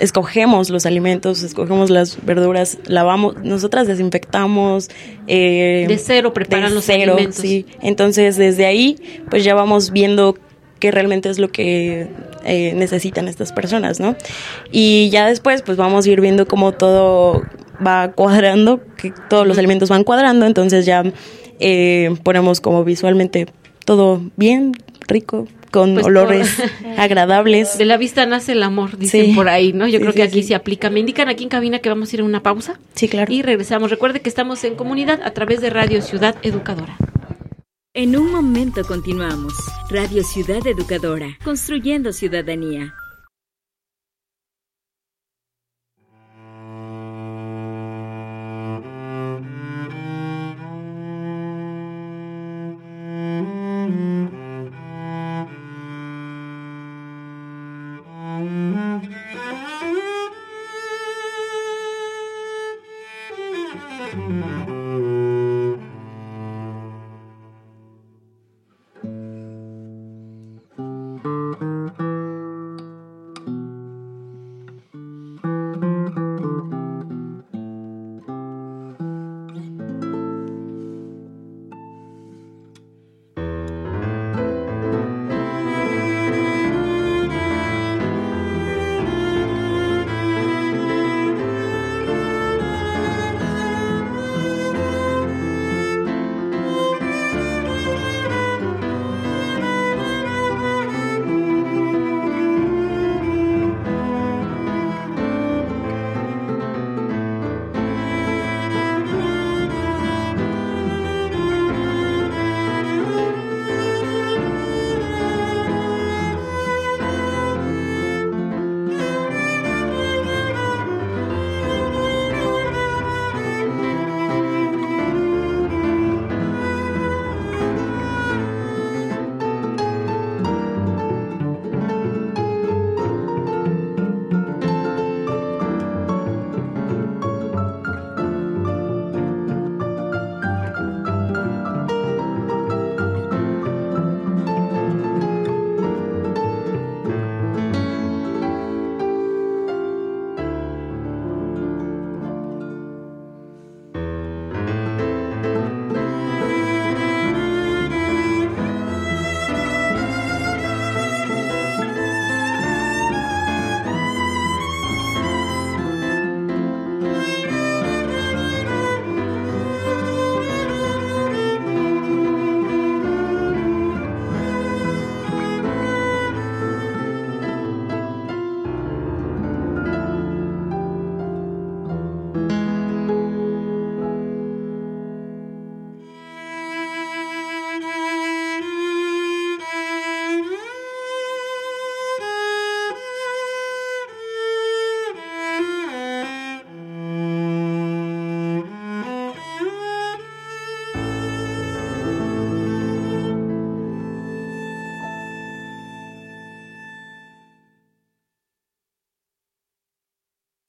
escogemos 0.00 0.70
los 0.70 0.86
alimentos, 0.86 1.42
escogemos 1.42 1.90
las 1.90 2.24
verduras, 2.24 2.78
lavamos, 2.86 3.36
nosotras 3.42 3.86
desinfectamos. 3.86 4.90
eh, 5.26 5.84
De 5.86 5.98
cero 5.98 6.32
preparan 6.32 6.70
de 6.70 6.74
los 6.74 6.84
cero, 6.84 7.12
alimentos. 7.12 7.40
Sí, 7.40 7.66
entonces 7.82 8.36
desde 8.36 8.66
ahí 8.66 8.96
pues 9.28 9.44
ya 9.44 9.54
vamos 9.54 9.90
viendo 9.92 10.36
qué 10.80 10.90
realmente 10.90 11.28
es 11.28 11.38
lo 11.38 11.48
que 11.48 12.08
eh, 12.44 12.72
necesitan 12.74 13.28
estas 13.28 13.52
personas, 13.52 14.00
¿no? 14.00 14.16
Y 14.72 15.10
ya 15.10 15.26
después 15.26 15.62
pues 15.62 15.76
vamos 15.76 16.06
a 16.06 16.10
ir 16.10 16.20
viendo 16.20 16.46
cómo 16.46 16.72
todo 16.72 17.42
va 17.86 18.12
cuadrando, 18.12 18.80
que 18.96 19.12
todos 19.28 19.46
los 19.46 19.58
alimentos 19.58 19.88
van 19.88 20.04
cuadrando, 20.04 20.46
entonces 20.46 20.86
ya 20.86 21.04
eh, 21.60 22.14
ponemos 22.22 22.60
como 22.60 22.84
visualmente 22.84 23.46
todo 23.84 24.22
bien, 24.36 24.72
rico, 25.06 25.46
con 25.70 25.94
Pues 25.94 26.06
olores 26.06 26.50
por- 26.54 26.90
agradables. 26.98 27.78
De 27.78 27.84
la 27.84 27.96
vista 27.96 28.26
nace 28.26 28.52
el 28.52 28.62
amor, 28.62 28.96
dicen 28.98 29.26
Sí. 29.26 29.32
por 29.32 29.48
ahí, 29.48 29.72
¿no? 29.72 29.86
Yo 29.86 29.98
Sí, 29.98 30.00
creo 30.00 30.12
sí, 30.12 30.16
que 30.16 30.22
aquí 30.24 30.42
sí. 30.42 30.48
se 30.48 30.54
aplica. 30.54 30.90
Me 30.90 31.00
indican 31.00 31.28
aquí 31.28 31.44
en 31.44 31.48
cabina 31.50 31.78
que 31.78 31.88
vamos 31.88 32.12
a 32.12 32.16
ir 32.16 32.22
a 32.22 32.24
una 32.24 32.42
pausa. 32.42 32.78
Sí, 32.94 33.08
claro. 33.08 33.32
Y 33.32 33.42
regresamos. 33.42 33.90
Recuerde 33.90 34.20
que 34.20 34.28
estamos 34.28 34.62
en 34.64 34.74
comunidad 34.74 35.20
a 35.24 35.30
través 35.32 35.60
de 35.60 35.70
Radio 35.70 36.02
Ciudad 36.02 36.36
Educadora. 36.42 36.96
En 37.94 38.16
un 38.16 38.30
momento 38.30 38.84
continuamos. 38.84 39.52
Radio 39.90 40.22
Ciudad 40.22 40.64
Educadora, 40.66 41.36
construyendo 41.44 42.12
ciudadanía. 42.12 42.94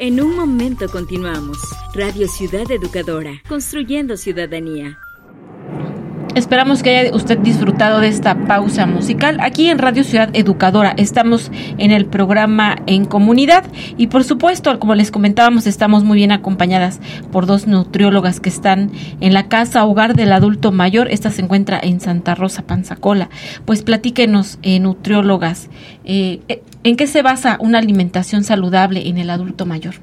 En 0.01 0.19
un 0.19 0.35
momento 0.35 0.89
continuamos. 0.89 1.59
Radio 1.93 2.27
Ciudad 2.27 2.71
Educadora, 2.71 3.43
construyendo 3.47 4.17
ciudadanía. 4.17 4.97
Esperamos 6.33 6.81
que 6.81 6.97
haya 6.97 7.13
usted 7.13 7.39
disfrutado 7.39 7.99
de 7.99 8.07
esta 8.07 8.47
pausa 8.47 8.85
musical. 8.85 9.37
Aquí 9.41 9.69
en 9.69 9.79
Radio 9.79 10.05
Ciudad 10.05 10.29
Educadora 10.31 10.93
estamos 10.95 11.51
en 11.77 11.91
el 11.91 12.05
programa 12.05 12.77
En 12.85 13.03
Comunidad 13.03 13.65
y 13.97 14.07
por 14.07 14.23
supuesto, 14.23 14.79
como 14.79 14.95
les 14.95 15.11
comentábamos, 15.11 15.67
estamos 15.67 16.05
muy 16.05 16.15
bien 16.15 16.31
acompañadas 16.31 17.01
por 17.33 17.47
dos 17.47 17.67
nutriólogas 17.67 18.39
que 18.39 18.47
están 18.47 18.91
en 19.19 19.33
la 19.33 19.49
casa 19.49 19.83
hogar 19.83 20.15
del 20.15 20.31
adulto 20.31 20.71
mayor. 20.71 21.09
Esta 21.11 21.31
se 21.31 21.41
encuentra 21.41 21.77
en 21.83 21.99
Santa 21.99 22.33
Rosa, 22.33 22.61
Panzacola. 22.61 23.29
Pues 23.65 23.83
platíquenos, 23.83 24.57
eh, 24.61 24.79
nutriólogas, 24.79 25.69
eh, 26.05 26.39
eh, 26.47 26.63
¿en 26.85 26.95
qué 26.95 27.07
se 27.07 27.23
basa 27.23 27.57
una 27.59 27.79
alimentación 27.79 28.45
saludable 28.45 29.09
en 29.09 29.17
el 29.17 29.31
adulto 29.31 29.65
mayor? 29.65 29.95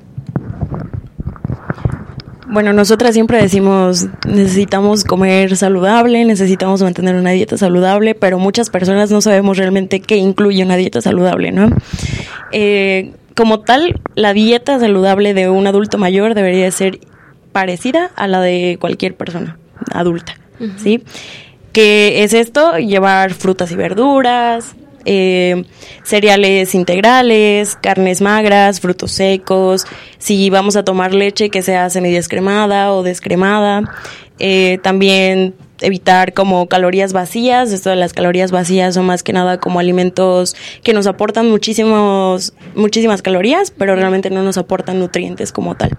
Bueno, 2.51 2.73
nosotras 2.73 3.13
siempre 3.13 3.41
decimos, 3.43 4.07
necesitamos 4.27 5.05
comer 5.05 5.55
saludable, 5.57 6.25
necesitamos 6.25 6.83
mantener 6.83 7.15
una 7.15 7.31
dieta 7.31 7.59
saludable, 7.59 8.15
pero 8.15 8.39
muchas 8.39 8.71
personas 8.71 9.11
no 9.11 9.21
sabemos 9.21 9.59
realmente 9.59 10.01
qué 10.01 10.17
incluye 10.17 10.65
una 10.65 10.77
dieta 10.77 11.03
saludable, 11.03 11.53
¿no? 11.53 11.69
Eh, 12.53 13.13
como 13.37 13.61
tal, 13.61 14.01
la 14.15 14.33
dieta 14.33 14.79
saludable 14.79 15.35
de 15.35 15.51
un 15.51 15.67
adulto 15.67 15.99
mayor 15.99 16.35
debería 16.35 16.71
ser 16.71 17.01
parecida 17.53 18.11
a 18.17 18.27
la 18.27 18.41
de 18.41 18.79
cualquier 18.81 19.15
persona 19.15 19.59
adulta, 19.93 20.35
¿sí? 20.79 21.03
¿Qué 21.73 22.25
es 22.25 22.33
esto? 22.33 22.79
Llevar 22.79 23.35
frutas 23.35 23.71
y 23.73 23.77
verduras, 23.77 24.75
eh, 25.11 25.65
cereales 26.03 26.75
integrales, 26.75 27.77
carnes 27.81 28.21
magras, 28.21 28.79
frutos 28.79 29.11
secos, 29.13 29.87
si 30.19 30.51
vamos 30.51 30.77
a 30.77 30.85
tomar 30.85 31.15
leche 31.15 31.49
que 31.49 31.63
sea 31.63 31.89
semidescremada 31.89 32.93
o 32.93 33.03
descremada, 33.03 33.91
eh, 34.39 34.79
también 34.83 35.55
evitar 35.81 36.33
como 36.33 36.67
calorías 36.69 37.13
vacías, 37.13 37.73
esto 37.73 37.91
de 37.91 37.97
las 37.97 38.13
calorías 38.13 38.51
vacías 38.51 38.95
son 38.95 39.07
más 39.07 39.23
que 39.23 39.33
nada 39.33 39.59
como 39.59 39.81
alimentos 39.81 40.57
que 40.83 40.93
nos 40.93 41.07
aportan 41.07 41.49
muchísimos, 41.49 42.53
muchísimas 42.75 43.23
calorías, 43.23 43.71
pero 43.71 43.95
realmente 43.95 44.31
no 44.31 44.43
nos 44.43 44.59
aportan 44.59 44.99
nutrientes 44.99 45.53
como 45.53 45.75
tal. 45.77 45.91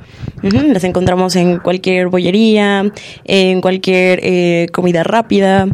Las 0.42 0.84
encontramos 0.84 1.36
en 1.36 1.60
cualquier 1.60 2.08
bollería, 2.08 2.92
en 3.26 3.62
cualquier 3.62 4.20
eh, 4.24 4.68
comida 4.72 5.04
rápida, 5.04 5.68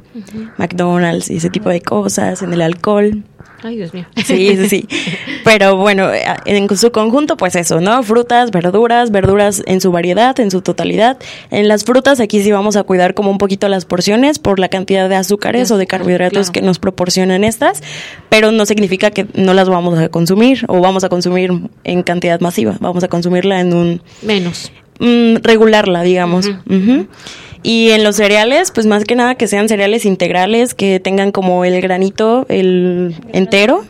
McDonald's 0.57 1.29
y 1.29 1.37
ese 1.37 1.49
tipo 1.49 1.69
de 1.69 1.81
cosas, 1.81 2.41
en 2.41 2.53
el 2.53 2.61
alcohol. 2.61 3.23
Ay, 3.65 3.77
Dios 3.77 3.95
mío. 3.95 4.05
Sí, 4.23 4.55
sí, 4.55 4.69
sí. 4.69 4.87
Pero 5.43 5.75
bueno, 5.75 6.13
eh, 6.13 6.23
en 6.45 6.77
su 6.77 6.91
conjunto, 6.91 7.35
pues 7.35 7.55
eso, 7.55 7.81
¿no? 7.81 8.03
Frutas, 8.03 8.51
verduras, 8.51 9.09
verduras 9.09 9.63
en 9.65 9.81
su 9.81 9.91
variedad, 9.91 10.39
en 10.39 10.51
su 10.51 10.61
totalidad. 10.61 11.17
En 11.49 11.67
las 11.67 11.83
frutas, 11.83 12.19
aquí 12.19 12.43
sí 12.43 12.51
vamos 12.51 12.75
a 12.75 12.83
cuidar 12.83 13.15
como 13.15 13.31
un 13.31 13.39
poquito 13.39 13.67
las 13.67 13.85
porciones 13.85 14.37
por 14.37 14.59
la 14.59 14.69
cantidad 14.69 15.09
de 15.09 15.15
azúcares 15.15 15.71
o 15.71 15.77
de 15.79 15.87
carbohidratos 15.87 16.51
claro. 16.51 16.53
que 16.53 16.61
nos 16.61 16.77
proporcionan 16.77 17.43
estas, 17.43 17.81
pero 18.29 18.51
no 18.51 18.67
significa 18.67 19.09
que 19.09 19.25
no 19.33 19.55
las 19.55 19.67
vamos 19.67 19.97
a 19.97 20.09
consumir 20.09 20.63
o 20.67 20.79
vamos 20.79 21.03
a 21.03 21.09
consumir 21.09 21.49
en 21.83 22.03
cantidad 22.03 22.39
masiva. 22.41 22.77
Vamos 22.79 23.03
a 23.03 23.07
consumirla 23.07 23.61
en 23.61 23.73
un 23.73 24.01
Menos. 24.21 24.71
mm, 24.99 25.37
regularla, 25.41 26.03
digamos. 26.03 26.45
Ujú. 26.69 27.07
Y 27.65 27.89
en 27.89 28.03
los 28.03 28.17
cereales, 28.17 28.69
pues 28.69 28.85
más 28.85 29.05
que 29.05 29.15
nada 29.15 29.33
que 29.33 29.47
sean 29.47 29.67
cereales 29.67 30.05
integrales, 30.05 30.75
que 30.75 30.99
tengan 30.99 31.31
como 31.31 31.65
el 31.65 31.81
granito, 31.81 32.45
el 32.47 33.15
entero. 33.33 33.83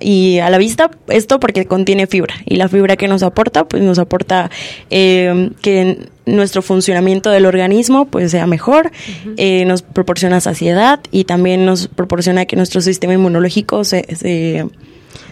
y 0.00 0.40
a 0.40 0.50
la 0.50 0.58
vista, 0.58 0.90
esto 1.06 1.38
porque 1.38 1.66
contiene 1.66 2.08
fibra. 2.08 2.34
Y 2.44 2.56
la 2.56 2.68
fibra 2.68 2.96
que 2.96 3.06
nos 3.06 3.22
aporta, 3.22 3.68
pues 3.68 3.80
nos 3.80 4.00
aporta 4.00 4.50
eh, 4.90 5.50
que 5.62 6.08
nuestro 6.26 6.62
funcionamiento 6.62 7.30
del 7.30 7.46
organismo 7.46 8.06
pues 8.06 8.32
sea 8.32 8.48
mejor, 8.48 8.90
eh, 9.36 9.64
nos 9.66 9.82
proporciona 9.82 10.40
saciedad 10.40 10.98
y 11.12 11.24
también 11.24 11.64
nos 11.64 11.86
proporciona 11.86 12.44
que 12.44 12.56
nuestro 12.56 12.80
sistema 12.80 13.14
inmunológico 13.14 13.84
se, 13.84 14.04
se, 14.16 14.66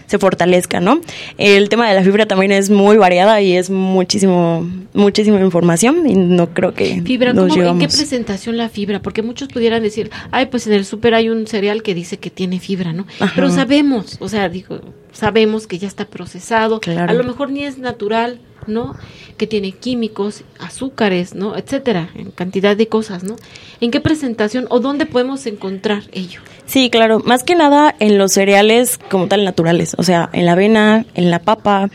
se 0.07 0.19
fortalezca, 0.19 0.79
¿no? 0.79 1.01
El 1.37 1.69
tema 1.69 1.87
de 1.89 1.95
la 1.95 2.03
fibra 2.03 2.25
también 2.25 2.51
es 2.51 2.69
muy 2.69 2.97
variada 2.97 3.41
y 3.41 3.55
es 3.55 3.69
muchísimo, 3.69 4.67
muchísima 4.93 5.39
información 5.39 6.07
y 6.09 6.15
no 6.15 6.49
creo 6.53 6.73
que 6.73 7.01
Fibra, 7.03 7.33
nos 7.33 7.49
¿cómo, 7.55 7.63
¿en 7.63 7.79
qué 7.79 7.87
presentación 7.87 8.57
la 8.57 8.69
fibra? 8.69 9.01
Porque 9.01 9.21
muchos 9.21 9.47
pudieran 9.49 9.83
decir, 9.83 10.09
ay, 10.31 10.47
pues 10.47 10.67
en 10.67 10.73
el 10.73 10.85
súper 10.85 11.13
hay 11.13 11.29
un 11.29 11.47
cereal 11.47 11.83
que 11.83 11.93
dice 11.93 12.17
que 12.17 12.29
tiene 12.29 12.59
fibra, 12.59 12.93
¿no? 12.93 13.05
Ajá. 13.19 13.31
Pero 13.35 13.49
sabemos, 13.49 14.17
o 14.19 14.29
sea, 14.29 14.49
digo, 14.49 14.79
sabemos 15.11 15.67
que 15.67 15.77
ya 15.79 15.87
está 15.87 16.05
procesado, 16.05 16.79
Claro. 16.79 17.11
a 17.11 17.13
lo 17.13 17.23
mejor 17.23 17.51
ni 17.51 17.63
es 17.63 17.77
natural, 17.77 18.39
¿no? 18.67 18.95
Que 19.37 19.47
tiene 19.47 19.71
químicos, 19.71 20.43
azúcares, 20.59 21.35
¿no? 21.35 21.55
Etcétera, 21.55 22.09
en 22.15 22.31
cantidad 22.31 22.75
de 22.75 22.87
cosas, 22.87 23.23
¿no? 23.23 23.35
¿En 23.81 23.91
qué 23.91 23.99
presentación 23.99 24.67
o 24.69 24.79
dónde 24.79 25.05
podemos 25.05 25.45
encontrar 25.45 26.03
ello? 26.11 26.41
Sí, 26.65 26.89
claro, 26.89 27.19
más 27.19 27.43
que 27.43 27.55
nada 27.55 27.93
en 27.99 28.17
los 28.17 28.33
cereales 28.33 28.99
como 29.09 29.27
tal 29.27 29.43
naturales, 29.43 29.95
o 29.97 30.03
sea, 30.03 30.29
en 30.33 30.45
la 30.45 30.53
avena, 30.53 31.05
en 31.13 31.29
la 31.29 31.39
papa, 31.39 31.89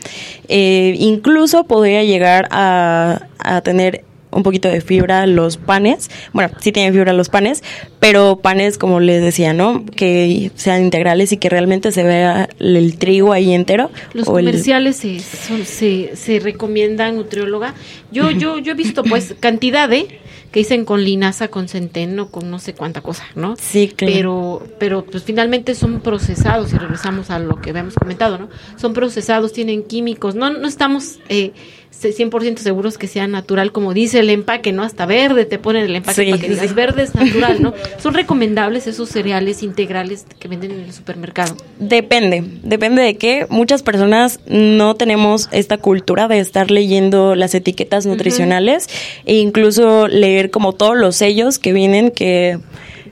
eh, 0.47 0.95
incluso 0.99 1.63
podría 1.63 2.03
llegar 2.03 2.47
a, 2.51 3.27
a 3.39 3.61
tener 3.61 4.03
un 4.31 4.43
poquito 4.43 4.67
de 4.67 4.81
fibra 4.81 5.25
los 5.27 5.57
panes, 5.57 6.09
bueno, 6.33 6.51
sí 6.59 6.71
tienen 6.71 6.93
fibra 6.93 7.13
los 7.13 7.29
panes, 7.29 7.63
pero 7.99 8.37
panes 8.37 8.77
como 8.77 8.99
les 8.99 9.21
decía, 9.23 9.53
¿no? 9.53 9.83
Que 9.95 10.51
sean 10.55 10.83
integrales 10.83 11.31
y 11.31 11.37
que 11.37 11.49
realmente 11.49 11.91
se 11.91 12.03
vea 12.03 12.47
el 12.59 12.97
trigo 12.97 13.33
ahí 13.33 13.53
entero. 13.53 13.89
Los 14.13 14.27
o 14.27 14.37
el- 14.39 14.45
comerciales 14.45 14.97
se, 14.97 15.19
son- 15.19 15.65
se, 15.65 16.15
se 16.15 16.39
recomiendan, 16.39 17.15
nutrióloga. 17.15 17.73
Yo, 18.11 18.31
yo, 18.31 18.57
yo 18.59 18.71
he 18.73 18.75
visto 18.75 19.03
pues 19.03 19.33
cantidad 19.39 19.89
de 19.89 20.19
que 20.51 20.61
dicen 20.61 20.83
con 20.83 21.03
linaza, 21.03 21.49
con 21.49 21.67
centeno, 21.67 22.29
con 22.31 22.49
no 22.49 22.57
sé 22.57 22.73
cuánta 22.73 23.01
cosa, 23.01 23.23
¿no? 23.35 23.55
Sí, 23.59 23.93
claro. 23.95 24.13
Pero, 24.15 24.63
pero 24.79 25.05
pues 25.05 25.21
finalmente 25.23 25.75
son 25.75 25.99
procesados, 25.99 26.73
y 26.73 26.77
regresamos 26.77 27.29
a 27.29 27.37
lo 27.37 27.61
que 27.61 27.69
habíamos 27.69 27.93
comentado, 27.93 28.39
¿no? 28.39 28.49
Son 28.75 28.93
procesados, 28.93 29.53
tienen 29.53 29.83
químicos, 29.83 30.33
no, 30.33 30.49
no 30.49 30.67
estamos 30.67 31.19
eh, 31.29 31.51
100% 31.91 32.57
seguros 32.59 32.97
que 32.97 33.07
sea 33.07 33.27
natural, 33.27 33.71
como 33.71 33.93
dice 33.93 34.19
el 34.19 34.29
empaque, 34.29 34.71
¿no? 34.71 34.83
Hasta 34.83 35.05
verde 35.05 35.45
te 35.45 35.59
ponen 35.59 35.83
el 35.85 35.95
empaque 35.95 36.23
Sí, 36.23 36.29
para 36.31 36.41
que 36.41 36.49
digas 36.49 36.67
sí. 36.69 36.73
verde 36.73 37.03
es 37.03 37.15
natural, 37.15 37.61
¿no? 37.61 37.73
Son 38.01 38.13
recomendables 38.13 38.87
esos 38.87 39.09
cereales 39.09 39.63
integrales 39.63 40.25
que 40.39 40.47
venden 40.47 40.71
en 40.71 40.79
el 40.81 40.93
supermercado. 40.93 41.57
Depende, 41.79 42.43
depende 42.63 43.01
de 43.01 43.17
que 43.17 43.47
muchas 43.49 43.83
personas 43.83 44.39
no 44.47 44.95
tenemos 44.95 45.49
esta 45.51 45.77
cultura 45.77 46.27
de 46.27 46.39
estar 46.39 46.71
leyendo 46.71 47.35
las 47.35 47.53
etiquetas 47.53 48.05
nutricionales 48.05 48.87
e 49.25 49.35
incluso 49.35 50.07
leer 50.07 50.51
como 50.51 50.73
todos 50.73 50.95
los 50.95 51.15
sellos 51.15 51.59
que 51.59 51.73
vienen 51.73 52.11
que 52.11 52.59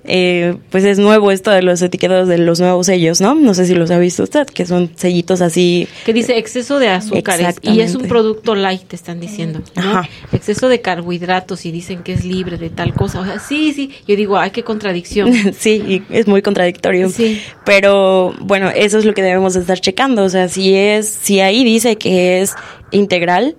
eh, 0.07 0.55
pues 0.69 0.83
es 0.85 0.99
nuevo 0.99 1.31
esto 1.31 1.51
de 1.51 1.61
los 1.61 1.81
etiquetas 1.81 2.27
de 2.27 2.37
los 2.37 2.59
nuevos 2.59 2.85
sellos, 2.85 3.21
¿no? 3.21 3.35
No 3.35 3.53
sé 3.53 3.65
si 3.65 3.75
los 3.75 3.91
ha 3.91 3.99
visto 3.99 4.23
usted, 4.23 4.47
que 4.47 4.65
son 4.65 4.91
sellitos 4.95 5.41
así. 5.41 5.87
Que 6.05 6.13
dice 6.13 6.37
exceso 6.37 6.79
de 6.79 6.89
azúcares 6.89 7.57
y 7.61 7.81
es 7.81 7.95
un 7.95 8.07
producto 8.07 8.55
light, 8.55 8.83
te 8.87 8.95
están 8.95 9.19
diciendo. 9.19 9.61
¿no? 9.75 9.81
Ajá. 9.81 10.09
Exceso 10.31 10.69
de 10.69 10.81
carbohidratos 10.81 11.65
y 11.65 11.71
dicen 11.71 12.03
que 12.03 12.13
es 12.13 12.25
libre 12.25 12.57
de 12.57 12.69
tal 12.69 12.93
cosa. 12.93 13.19
O 13.19 13.25
sea, 13.25 13.39
sí, 13.39 13.73
sí. 13.73 13.91
Yo 14.07 14.15
digo, 14.15 14.37
ay, 14.37 14.51
qué 14.51 14.63
contradicción. 14.63 15.31
sí, 15.57 15.83
y 15.87 16.03
es 16.09 16.27
muy 16.27 16.41
contradictorio. 16.41 17.09
Sí. 17.09 17.41
Pero 17.65 18.33
bueno, 18.39 18.69
eso 18.69 18.97
es 18.97 19.05
lo 19.05 19.13
que 19.13 19.21
debemos 19.21 19.53
de 19.53 19.61
estar 19.61 19.79
checando. 19.79 20.23
O 20.23 20.29
sea, 20.29 20.47
si 20.47 20.73
es, 20.73 21.07
si 21.07 21.39
ahí 21.41 21.63
dice 21.63 21.97
que 21.97 22.41
es 22.41 22.53
integral, 22.91 23.55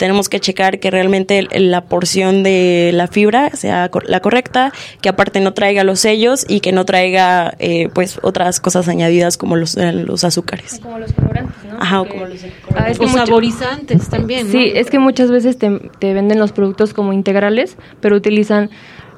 tenemos 0.00 0.30
que 0.30 0.40
checar 0.40 0.80
que 0.80 0.90
realmente 0.90 1.46
el- 1.50 1.70
la 1.70 1.82
porción 1.82 2.42
de 2.42 2.90
la 2.94 3.06
fibra 3.06 3.50
sea 3.50 3.88
cor- 3.90 4.08
la 4.08 4.20
correcta, 4.20 4.72
que 5.02 5.10
aparte 5.10 5.40
no 5.40 5.52
traiga 5.52 5.84
los 5.84 6.00
sellos 6.00 6.46
y 6.48 6.60
que 6.60 6.72
no 6.72 6.86
traiga 6.86 7.52
eh, 7.58 7.90
pues 7.94 8.18
otras 8.22 8.60
cosas 8.60 8.88
añadidas 8.88 9.36
como 9.36 9.56
los, 9.56 9.76
eh, 9.76 9.92
los 9.92 10.24
azúcares. 10.24 10.80
Como 10.82 10.98
los 10.98 11.12
colorantes, 11.12 11.54
¿no? 11.70 11.76
Ajá, 11.82 12.00
o 12.00 12.08
como 12.08 12.24
los 12.24 12.38
Ah, 12.74 12.88
es 12.90 12.98
que 12.98 13.04
o 13.04 13.08
mucho- 13.08 13.26
saborizantes 13.26 14.08
también, 14.08 14.46
¿no? 14.46 14.52
Sí, 14.52 14.72
es 14.74 14.88
que 14.88 14.98
muchas 14.98 15.30
veces 15.30 15.58
te, 15.58 15.78
te 15.98 16.14
venden 16.14 16.38
los 16.38 16.52
productos 16.52 16.94
como 16.94 17.12
integrales, 17.12 17.76
pero 18.00 18.16
utilizan 18.16 18.70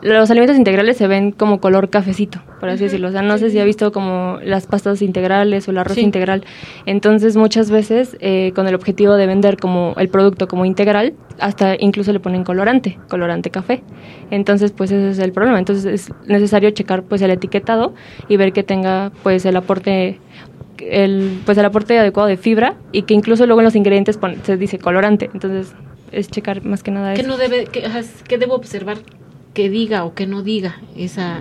los 0.03 0.31
alimentos 0.31 0.57
integrales 0.57 0.97
se 0.97 1.07
ven 1.07 1.31
como 1.31 1.61
color 1.61 1.89
cafecito, 1.89 2.41
por 2.61 2.69
así 2.69 2.85
decirlo. 2.85 3.09
O 3.09 3.13
sea, 3.13 3.23
no 3.23 3.39
sé 3.39 3.51
si 3.51 3.59
ha 3.61 3.65
visto 3.65 3.93
como 3.93 4.39
las 4.43 4.67
pastas 4.67 5.01
integrales 5.01 5.69
o 5.69 5.71
el 5.71 5.79
arroz 5.79 5.95
Sí. 5.95 6.01
integral. 6.01 6.45
Entonces, 6.87 7.37
muchas 7.37 7.71
veces, 7.71 8.17
eh, 8.21 8.53
con 8.55 8.67
el 8.67 8.75
objetivo 8.75 9.15
de 9.15 9.27
vender 9.27 9.57
como 9.59 9.95
el 9.99 10.09
producto 10.09 10.49
como 10.49 10.65
integral, 10.65 11.15
hasta 11.39 11.77
incluso 11.79 12.13
le 12.13 12.19
ponen 12.21 12.43
colorante, 12.45 12.99
colorante 13.09 13.51
café. 13.51 13.83
Entonces, 14.31 14.73
pues 14.73 14.91
ese 14.91 15.11
es 15.11 15.19
el 15.21 15.33
problema. 15.33 15.59
Entonces, 15.59 15.87
es 15.87 16.13
necesario 16.27 16.71
checar 16.73 17.05
pues 17.05 17.23
el 17.23 17.31
etiquetado 17.31 17.95
y 18.29 18.37
ver 18.37 18.53
que 18.53 18.63
tenga 18.65 19.13
pues 19.23 19.45
el 19.47 19.57
aporte 19.57 20.19
el 20.81 21.39
pues 21.47 21.57
el 21.59 21.65
aporte 21.65 21.97
adecuado 21.99 22.29
de 22.29 22.37
fibra 22.37 22.75
y 22.91 23.03
que 23.03 23.15
incluso 23.15 23.47
luego 23.47 23.61
en 23.61 23.67
los 23.67 23.77
ingredientes 23.77 24.17
pon- 24.17 24.37
se 24.43 24.57
dice 24.57 24.79
colorante. 24.79 25.31
Entonces, 25.33 25.75
es 26.11 26.29
checar 26.29 26.65
más 26.65 26.83
que 26.83 26.91
nada 26.91 27.15
¿Qué 27.15 27.21
eso. 27.21 27.31
no 27.31 27.37
debe, 27.39 27.69
ajá, 27.87 28.01
qué 28.27 28.37
debo 28.37 28.55
observar 28.55 28.99
que 29.55 29.69
diga 29.71 30.05
o 30.05 30.15
que 30.15 30.27
no 30.27 30.43
diga 30.43 30.81
esa 30.97 31.39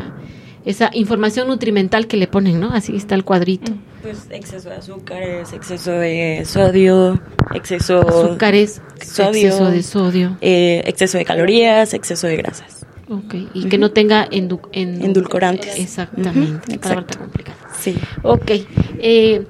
esa 0.64 0.92
información 0.94 1.48
nutrimental 1.48 2.06
que 2.06 2.18
le 2.18 2.28
ponen, 2.28 2.60
¿no? 2.60 2.72
Así 2.72 2.96
está 2.96 3.16
el 3.16 3.24
cuadrito. 3.24 3.72
Pues 4.04 4.28
exceso 4.30 4.70
de 4.70 4.76
azúcares, 4.76 5.54
exceso 5.54 5.92
de 5.92 6.44
sodio, 6.46 7.20
exceso 7.56 8.00
Azúcares, 8.08 8.80
sodio, 9.04 9.30
exceso 9.48 9.72
de 9.72 9.82
sodio. 9.84 10.38
eh, 10.42 10.84
exceso 10.86 11.18
de 11.18 11.26
calorías, 11.26 11.96
exceso 11.96 12.28
de 12.28 12.38
grasas. 12.38 12.86
Ok, 13.10 13.34
y 13.56 13.66
que 13.70 13.78
no 13.80 13.90
tenga 13.92 14.30
endu- 14.30 14.62
endu- 14.72 15.04
Endulcorantes. 15.04 15.80
Exactamente, 15.80 16.74
exacto. 16.76 17.18
complicada. 17.18 17.58
Sí. 17.80 17.96
Ok, 18.22 18.52
eh, 19.00 19.46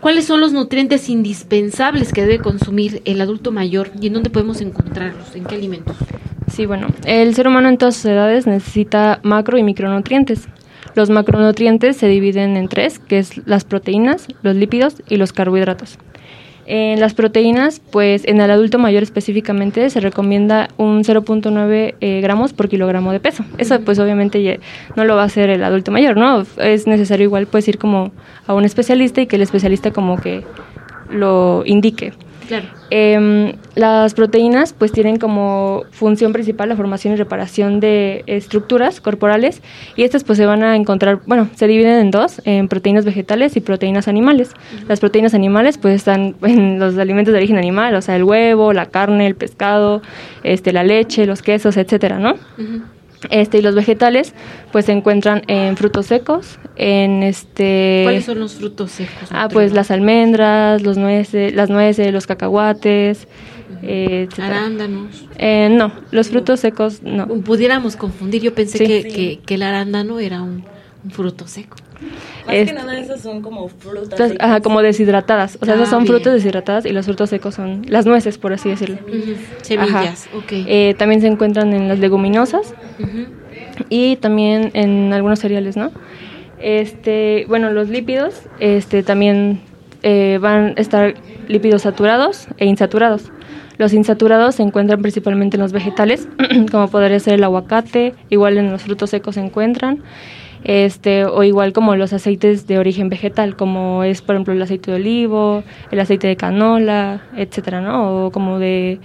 ¿cuáles 0.00 0.26
son 0.26 0.40
los 0.40 0.52
nutrientes 0.52 1.08
indispensables 1.08 2.12
que 2.12 2.20
debe 2.22 2.38
consumir 2.40 3.00
el 3.06 3.20
adulto 3.22 3.52
mayor 3.52 3.90
y 4.00 4.06
en 4.08 4.12
dónde 4.12 4.28
podemos 4.30 4.60
encontrarlos? 4.60 5.34
¿En 5.34 5.44
qué 5.46 5.54
alimentos? 5.54 5.96
Sí, 6.48 6.66
bueno, 6.66 6.88
el 7.04 7.34
ser 7.34 7.48
humano 7.48 7.68
en 7.68 7.78
todas 7.78 7.96
sus 7.96 8.06
edades 8.06 8.46
necesita 8.46 9.20
macro 9.22 9.58
y 9.58 9.62
micronutrientes. 9.62 10.48
Los 10.94 11.10
macronutrientes 11.10 11.96
se 11.96 12.08
dividen 12.08 12.56
en 12.56 12.68
tres, 12.68 12.98
que 12.98 13.18
es 13.18 13.46
las 13.46 13.64
proteínas, 13.64 14.28
los 14.42 14.56
lípidos 14.56 15.02
y 15.08 15.16
los 15.16 15.32
carbohidratos. 15.32 15.98
En 16.68 16.98
las 16.98 17.14
proteínas, 17.14 17.80
pues 17.92 18.24
en 18.26 18.40
el 18.40 18.50
adulto 18.50 18.78
mayor 18.78 19.04
específicamente 19.04 19.88
se 19.88 20.00
recomienda 20.00 20.68
un 20.76 21.04
0.9 21.04 21.94
eh, 22.00 22.20
gramos 22.20 22.52
por 22.52 22.68
kilogramo 22.68 23.12
de 23.12 23.20
peso. 23.20 23.44
Eso 23.58 23.80
pues 23.82 24.00
obviamente 24.00 24.42
ya 24.42 24.56
no 24.96 25.04
lo 25.04 25.14
va 25.14 25.22
a 25.22 25.26
hacer 25.26 25.48
el 25.48 25.62
adulto 25.62 25.92
mayor, 25.92 26.16
¿no? 26.16 26.44
Es 26.58 26.88
necesario 26.88 27.24
igual 27.24 27.46
pues 27.46 27.68
ir 27.68 27.78
como 27.78 28.10
a 28.48 28.54
un 28.54 28.64
especialista 28.64 29.20
y 29.20 29.26
que 29.26 29.36
el 29.36 29.42
especialista 29.42 29.92
como 29.92 30.16
que 30.16 30.42
lo 31.10 31.62
indique. 31.66 32.14
Claro. 32.48 32.66
Em, 32.90 33.54
las 33.74 34.14
proteínas 34.14 34.72
pues 34.72 34.92
tienen 34.92 35.16
como 35.16 35.82
función 35.90 36.32
principal 36.32 36.68
la 36.68 36.76
formación 36.76 37.14
y 37.14 37.16
reparación 37.16 37.80
de 37.80 38.22
estructuras 38.26 39.00
corporales 39.00 39.62
y 39.96 40.04
estas 40.04 40.22
pues 40.22 40.38
se 40.38 40.46
van 40.46 40.62
a 40.62 40.76
encontrar, 40.76 41.20
bueno, 41.26 41.48
se 41.54 41.66
dividen 41.66 41.98
en 41.98 42.10
dos, 42.10 42.40
en 42.44 42.68
proteínas 42.68 43.04
vegetales 43.04 43.56
y 43.56 43.60
proteínas 43.60 44.08
animales. 44.08 44.52
Las 44.88 45.00
proteínas 45.00 45.34
animales 45.34 45.78
pues 45.78 45.94
están 45.94 46.36
en 46.42 46.78
los 46.78 46.96
alimentos 46.98 47.32
de 47.32 47.38
origen 47.38 47.58
animal, 47.58 47.94
o 47.94 48.02
sea, 48.02 48.16
el 48.16 48.24
huevo, 48.24 48.72
la 48.72 48.86
carne, 48.86 49.26
el 49.26 49.34
pescado, 49.34 50.02
este, 50.42 50.72
la 50.72 50.84
leche, 50.84 51.26
los 51.26 51.42
quesos, 51.42 51.76
etcétera, 51.76 52.18
¿no? 52.18 52.36
Este, 53.30 53.58
y 53.58 53.62
los 53.62 53.74
vegetales 53.74 54.34
pues 54.72 54.84
se 54.84 54.92
encuentran 54.92 55.42
en 55.48 55.76
frutos 55.76 56.06
secos, 56.06 56.58
en 56.76 57.22
este... 57.22 58.02
¿Cuáles 58.04 58.24
son 58.26 58.38
los 58.40 58.54
frutos 58.54 58.90
secos? 58.92 59.28
Ah, 59.30 59.48
pues 59.50 59.72
las 59.72 59.90
almendras, 59.90 60.82
los 60.82 60.98
nueces, 60.98 61.54
las 61.54 61.70
nueces, 61.70 62.12
los 62.12 62.26
cacahuates, 62.26 63.26
eh. 63.82 64.28
Arándanos. 64.40 65.24
Eh, 65.38 65.68
no, 65.70 65.92
los 66.10 66.28
frutos 66.28 66.60
secos 66.60 67.02
no. 67.02 67.26
Pudiéramos 67.26 67.96
confundir, 67.96 68.42
yo 68.42 68.54
pensé 68.54 68.78
Sí. 68.78 68.86
que, 68.86 69.02
que, 69.08 69.40
que 69.44 69.54
el 69.54 69.62
arándano 69.62 70.18
era 70.20 70.42
un, 70.42 70.64
un 71.04 71.10
fruto 71.10 71.46
seco. 71.48 71.76
Más 72.46 72.54
Es- 72.54 72.68
que 72.68 72.74
nada 72.74 72.98
esas 72.98 73.20
son 73.20 73.42
como 73.42 73.68
frutas. 73.68 74.18
Las- 74.18 74.32
ajá, 74.38 74.60
como 74.60 74.82
deshidratadas. 74.82 75.58
O 75.60 75.64
sea, 75.64 75.74
Ah, 75.74 75.76
esas 75.78 75.88
son 75.90 76.04
bien. 76.04 76.14
frutas 76.14 76.34
deshidratadas 76.34 76.86
y 76.86 76.90
los 76.92 77.06
frutos 77.06 77.30
secos 77.30 77.54
son 77.54 77.82
las 77.88 78.06
nueces, 78.06 78.38
por 78.38 78.52
así 78.52 78.68
decirlo. 78.68 78.98
Semillas, 79.62 80.26
Ajá. 80.28 80.36
ok. 80.38 80.52
Eh, 80.52 80.94
también 80.98 81.20
se 81.20 81.26
encuentran 81.26 81.72
en 81.72 81.88
las 81.88 81.98
leguminosas 81.98 82.74
y 83.88 84.16
también 84.16 84.70
en 84.74 85.12
algunos 85.12 85.38
cereales, 85.40 85.76
¿no? 85.76 85.90
Este, 86.60 87.44
bueno, 87.48 87.70
los 87.70 87.88
lípidos, 87.88 88.42
este, 88.60 89.02
también 89.02 89.60
eh, 90.02 90.38
van 90.40 90.74
a 90.76 90.80
estar 90.80 91.14
lípidos 91.48 91.82
saturados 91.82 92.48
e 92.58 92.66
insaturados. 92.66 93.32
Los 93.76 93.92
insaturados 93.92 94.54
se 94.54 94.62
encuentran 94.62 95.02
principalmente 95.02 95.56
en 95.56 95.62
los 95.62 95.72
vegetales, 95.72 96.28
como 96.70 96.88
podría 96.88 97.18
ser 97.20 97.34
el 97.34 97.44
aguacate, 97.44 98.14
igual 98.30 98.56
en 98.56 98.70
los 98.70 98.82
frutos 98.82 99.10
secos 99.10 99.34
se 99.34 99.40
encuentran, 99.42 100.02
este, 100.66 101.24
o 101.24 101.44
igual 101.44 101.72
como 101.72 101.94
los 101.94 102.12
aceites 102.12 102.66
de 102.66 102.80
origen 102.80 103.08
vegetal, 103.08 103.54
como 103.54 104.02
es 104.02 104.20
por 104.20 104.34
ejemplo 104.34 104.52
el 104.52 104.60
aceite 104.60 104.90
de 104.90 104.96
olivo, 104.96 105.62
el 105.92 106.00
aceite 106.00 106.26
de 106.26 106.36
canola, 106.36 107.22
etcétera, 107.36 107.80
¿no? 107.80 108.26
O 108.26 108.32
como 108.32 108.58
de, 108.58 108.98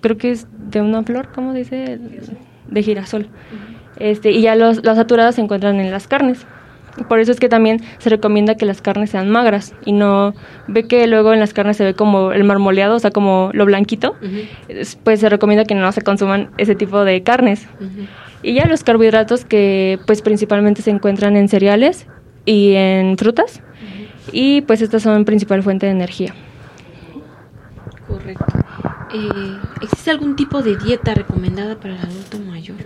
creo 0.00 0.18
que 0.18 0.32
es 0.32 0.48
de 0.58 0.82
una 0.82 1.04
flor, 1.04 1.28
¿cómo 1.32 1.54
dice? 1.54 2.00
De 2.66 2.82
girasol. 2.82 3.28
Este, 4.00 4.32
y 4.32 4.42
ya 4.42 4.56
los, 4.56 4.84
los 4.84 4.96
saturados 4.96 5.36
se 5.36 5.40
encuentran 5.40 5.78
en 5.78 5.92
las 5.92 6.08
carnes. 6.08 6.44
Por 7.08 7.20
eso 7.20 7.30
es 7.30 7.38
que 7.38 7.48
también 7.48 7.80
se 7.98 8.10
recomienda 8.10 8.56
que 8.56 8.66
las 8.66 8.82
carnes 8.82 9.10
sean 9.10 9.30
magras 9.30 9.76
y 9.84 9.92
no 9.92 10.34
ve 10.66 10.88
que 10.88 11.06
luego 11.06 11.32
en 11.32 11.38
las 11.38 11.54
carnes 11.54 11.76
se 11.76 11.84
ve 11.84 11.94
como 11.94 12.32
el 12.32 12.42
marmoleado, 12.42 12.96
o 12.96 12.98
sea, 12.98 13.12
como 13.12 13.50
lo 13.52 13.66
blanquito. 13.66 14.16
Pues 15.04 15.20
se 15.20 15.28
recomienda 15.28 15.64
que 15.64 15.76
no 15.76 15.92
se 15.92 16.02
consuman 16.02 16.50
ese 16.58 16.74
tipo 16.74 17.04
de 17.04 17.22
carnes. 17.22 17.68
Y 18.42 18.54
ya 18.54 18.66
los 18.66 18.84
carbohidratos 18.84 19.44
que 19.44 19.98
pues 20.06 20.22
principalmente 20.22 20.82
se 20.82 20.90
encuentran 20.90 21.36
en 21.36 21.48
cereales 21.48 22.06
y 22.44 22.74
en 22.74 23.16
frutas. 23.18 23.60
Y 24.32 24.60
pues 24.62 24.82
estas 24.82 25.02
son 25.02 25.24
principal 25.24 25.62
fuente 25.62 25.86
de 25.86 25.92
energía. 25.92 26.34
Correcto. 28.06 28.44
Eh, 29.14 29.58
¿Existe 29.82 30.10
algún 30.10 30.36
tipo 30.36 30.62
de 30.62 30.76
dieta 30.76 31.14
recomendada 31.14 31.76
para 31.76 31.94
el 31.94 32.00
adulto 32.00 32.38
mayor? 32.38 32.76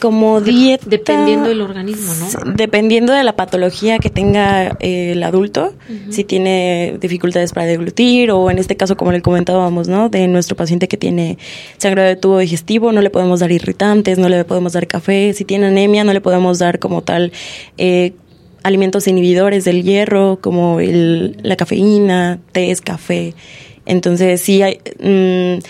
Como 0.00 0.40
dieta. 0.40 0.86
Dependiendo 0.88 1.48
del 1.48 1.60
organismo, 1.60 2.12
¿no? 2.14 2.52
Dependiendo 2.54 3.12
de 3.12 3.22
la 3.22 3.36
patología 3.36 3.98
que 3.98 4.08
tenga 4.08 4.76
eh, 4.80 5.12
el 5.12 5.22
adulto, 5.22 5.74
si 6.08 6.24
tiene 6.24 6.96
dificultades 7.00 7.52
para 7.52 7.66
deglutir 7.66 8.30
o 8.30 8.50
en 8.50 8.58
este 8.58 8.76
caso, 8.76 8.96
como 8.96 9.12
le 9.12 9.20
comentábamos, 9.20 9.88
¿no? 9.88 10.08
De 10.08 10.26
nuestro 10.26 10.56
paciente 10.56 10.88
que 10.88 10.96
tiene 10.96 11.38
sangrado 11.76 12.08
de 12.08 12.16
tubo 12.16 12.38
digestivo, 12.38 12.92
no 12.92 13.02
le 13.02 13.10
podemos 13.10 13.40
dar 13.40 13.52
irritantes, 13.52 14.18
no 14.18 14.28
le 14.28 14.44
podemos 14.44 14.72
dar 14.72 14.86
café. 14.86 15.34
Si 15.34 15.44
tiene 15.44 15.66
anemia, 15.66 16.02
no 16.02 16.14
le 16.14 16.20
podemos 16.20 16.58
dar 16.58 16.78
como 16.78 17.02
tal 17.02 17.32
eh, 17.76 18.14
alimentos 18.62 19.06
inhibidores 19.06 19.64
del 19.64 19.82
hierro, 19.82 20.38
como 20.40 20.80
el, 20.80 21.36
la 21.42 21.56
cafeína, 21.56 22.40
té, 22.52 22.74
café. 22.82 23.34
Entonces, 23.86 24.40
sí 24.40 24.62
hay, 24.62 24.78
mm, 25.00 25.62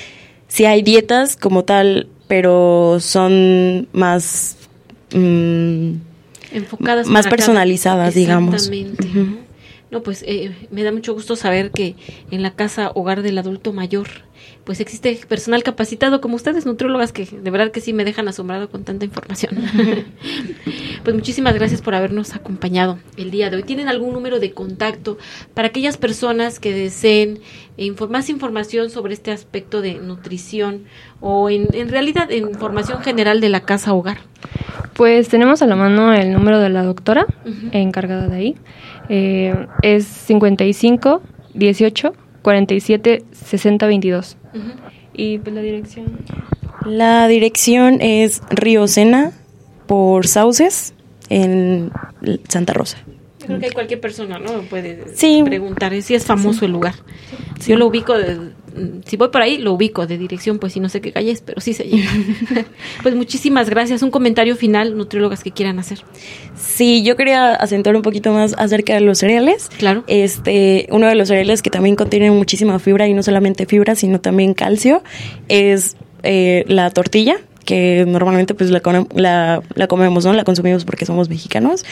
sí 0.49 0.65
hay 0.65 0.83
dietas 0.83 1.37
como 1.37 1.65
tal 1.65 2.09
pero 2.31 2.99
son 3.01 3.89
más 3.93 4.57
mm, 5.13 5.95
enfocadas 6.53 7.09
más 7.09 7.27
personalizadas 7.27 8.15
digamos. 8.15 8.55
Exactamente. 8.55 9.09
No, 9.91 10.05
pues 10.05 10.23
eh, 10.25 10.55
me 10.71 10.85
da 10.85 10.93
mucho 10.93 11.13
gusto 11.13 11.35
saber 11.35 11.73
que 11.73 11.97
en 12.31 12.43
la 12.43 12.53
casa 12.53 12.93
hogar 12.95 13.23
del 13.23 13.37
adulto 13.37 13.73
mayor, 13.73 14.07
pues 14.71 14.79
existe 14.79 15.19
personal 15.27 15.65
capacitado 15.65 16.21
como 16.21 16.37
ustedes, 16.37 16.65
nutriólogas, 16.65 17.11
que 17.11 17.25
de 17.27 17.51
verdad 17.51 17.73
que 17.73 17.81
sí 17.81 17.93
me 17.93 18.05
dejan 18.05 18.29
asombrado 18.29 18.71
con 18.71 18.85
tanta 18.85 19.05
información. 19.05 19.57
pues 21.03 21.17
muchísimas 21.17 21.55
gracias 21.55 21.83
por 21.83 21.97
habernos 21.97 22.37
acompañado 22.37 23.01
el 23.17 23.33
día 23.33 23.51
de 23.51 23.57
hoy. 23.57 23.65
¿Tienen 23.65 23.89
algún 23.89 24.13
número 24.13 24.39
de 24.39 24.53
contacto 24.53 25.19
para 25.55 25.67
aquellas 25.67 25.97
personas 25.97 26.61
que 26.61 26.73
deseen 26.73 27.41
infor- 27.79 28.11
más 28.11 28.31
información 28.31 28.91
sobre 28.91 29.13
este 29.13 29.33
aspecto 29.33 29.83
de 29.83 29.95
nutrición 29.95 30.85
o 31.21 31.51
en, 31.51 31.67
en 31.73 31.89
realidad 31.89 32.31
información 32.31 33.01
general 33.03 33.41
de 33.41 33.49
la 33.49 33.63
casa 33.63 33.93
hogar? 33.93 34.19
Pues 34.95 35.29
tenemos 35.29 35.63
a 35.63 35.67
la 35.67 35.75
mano 35.75 36.15
el 36.15 36.33
número 36.33 36.61
de 36.61 36.69
la 36.69 36.85
doctora 36.85 37.27
encargada 37.73 38.29
de 38.29 38.37
ahí. 38.37 38.57
Eh, 39.09 39.67
es 39.83 40.05
55 40.07 41.23
18 41.55 42.13
47 42.43 43.23
60 43.33 43.87
22. 43.87 44.37
Y 45.13 45.39
pues 45.39 45.55
la 45.55 45.63
dirección. 45.63 46.19
la 46.87 47.29
dirección 47.29 48.01
es 48.01 48.43
Río 48.51 48.87
Sena 48.89 49.33
por 49.87 50.27
Sauces 50.27 50.95
en 51.29 51.91
Santa 52.49 52.73
Rosa 52.73 52.99
Yo 53.41 53.47
creo 53.47 53.59
que 53.61 53.71
cualquier 53.73 54.01
persona, 54.01 54.39
¿no? 54.39 54.63
Puede 54.63 55.05
Sí. 55.15 55.43
preguntar 55.45 56.01
si 56.03 56.15
es 56.15 56.25
famoso 56.25 56.65
el 56.65 56.73
lugar. 56.73 56.95
Yo 57.67 57.77
lo 57.77 57.87
ubico, 57.87 58.17
de- 58.17 58.51
si 59.05 59.17
voy 59.17 59.29
por 59.29 59.43
ahí, 59.43 59.59
lo 59.59 59.73
ubico 59.73 60.07
de 60.07 60.19
dirección, 60.19 60.59
pues 60.59 60.73
si 60.73 60.81
no 60.81 60.89
sé 60.89 61.01
qué 61.01 61.13
calle 61.13 61.31
es, 61.31 61.41
pero 61.41 61.61
sí 61.61 61.73
se 61.73 61.85
llega. 61.85 62.09
pues 63.03 63.15
muchísimas 63.15 63.69
gracias. 63.71 64.03
Un 64.03 64.11
comentario 64.11 64.57
final, 64.57 64.97
nutriólogas 64.97 65.43
que 65.43 65.51
quieran 65.51 65.79
hacer. 65.79 66.03
Sí, 66.57 67.03
yo 67.03 67.17
quería 67.17 67.55
acentuar 67.55 67.97
un 67.97 68.03
poquito 68.03 68.33
más 68.33 68.55
acerca 68.59 68.95
de 68.95 69.01
los 69.01 69.19
cereales. 69.19 69.71
Claro. 69.79 70.05
Este, 70.07 70.89
uno 70.91 71.07
de 71.07 71.15
los 71.15 71.29
cereales 71.29 71.63
que 71.63 71.71
también 71.71 71.97
contienen 71.97 72.35
muchísima 72.35 72.79
fibra 72.79 73.09
y 73.09 73.15
no 73.15 73.23
solamente 73.23 73.67
fibra, 73.67 73.95
sino 73.95 74.21
también 74.21 74.55
calcio, 74.55 75.03
es 75.49 75.97
eh, 76.23 76.65
la 76.69 76.91
tortilla 76.91 77.37
que 77.65 78.05
normalmente 78.07 78.55
pues 78.55 78.71
la, 78.71 78.81
la, 79.15 79.63
la 79.75 79.87
comemos, 79.87 80.25
¿no? 80.25 80.33
La 80.33 80.45
consumimos 80.45 80.85
porque 80.85 81.07
somos 81.07 81.29
mexicanos. 81.29 81.85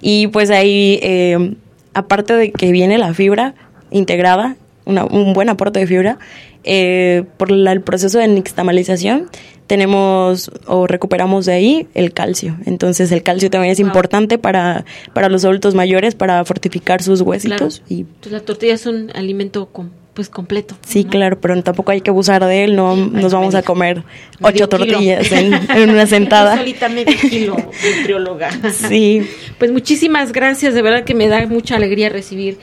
Y 0.00 0.28
pues 0.28 0.50
ahí, 0.50 0.98
eh, 1.02 1.56
aparte 1.94 2.34
de 2.34 2.52
que 2.52 2.72
viene 2.72 2.96
la 2.96 3.12
fibra 3.12 3.54
integrada, 3.90 4.56
una- 4.86 5.04
un 5.04 5.34
buen 5.34 5.48
aporte 5.50 5.78
de 5.80 5.86
fibra, 5.86 6.18
eh, 6.64 7.24
por 7.36 7.50
la- 7.50 7.72
el 7.72 7.82
proceso 7.82 8.18
de 8.18 8.26
nixtamalización 8.28 9.28
tenemos 9.66 10.50
o 10.66 10.86
recuperamos 10.86 11.44
de 11.46 11.52
ahí 11.52 11.86
el 11.94 12.12
calcio. 12.12 12.56
Entonces 12.66 13.10
el 13.12 13.22
calcio 13.22 13.50
también 13.50 13.72
es 13.72 13.78
Wow. 13.78 13.88
importante 13.88 14.38
para, 14.38 14.84
para 15.12 15.28
los 15.28 15.44
adultos 15.44 15.74
mayores, 15.74 16.14
para 16.14 16.44
fortificar 16.44 17.02
sus 17.02 17.20
huesitos. 17.20 17.82
Y 17.88 18.00
Entonces 18.00 18.32
la 18.32 18.40
tortilla 18.40 18.74
es 18.74 18.86
un 18.86 19.10
alimento 19.14 19.66
com- 19.66 19.90
pues 20.14 20.30
completo. 20.30 20.76
sí, 20.86 21.04
claro, 21.04 21.38
pero 21.42 21.62
tampoco 21.62 21.90
hay 21.92 22.00
que 22.00 22.08
abusar 22.08 22.42
de 22.46 22.64
él, 22.64 22.74
no 22.74 22.96
nos 22.96 23.34
vamos 23.34 23.54
a 23.54 23.62
comer 23.62 24.02
ocho 24.40 24.66
tortillas 24.66 25.30
en, 25.30 25.52
en 25.76 25.90
una 25.90 26.06
sentada. 26.06 26.56
Solita 26.56 26.88
medio 26.88 27.14
kilo, 27.28 27.54
nutrióloga. 27.98 28.48
Sí. 28.72 29.28
Pues 29.58 29.72
muchísimas 29.72 30.32
gracias, 30.32 30.72
de 30.72 30.80
verdad 30.80 31.04
que 31.04 31.14
me 31.14 31.28
da 31.28 31.46
mucha 31.46 31.76
alegría 31.76 32.08
recibir 32.08 32.56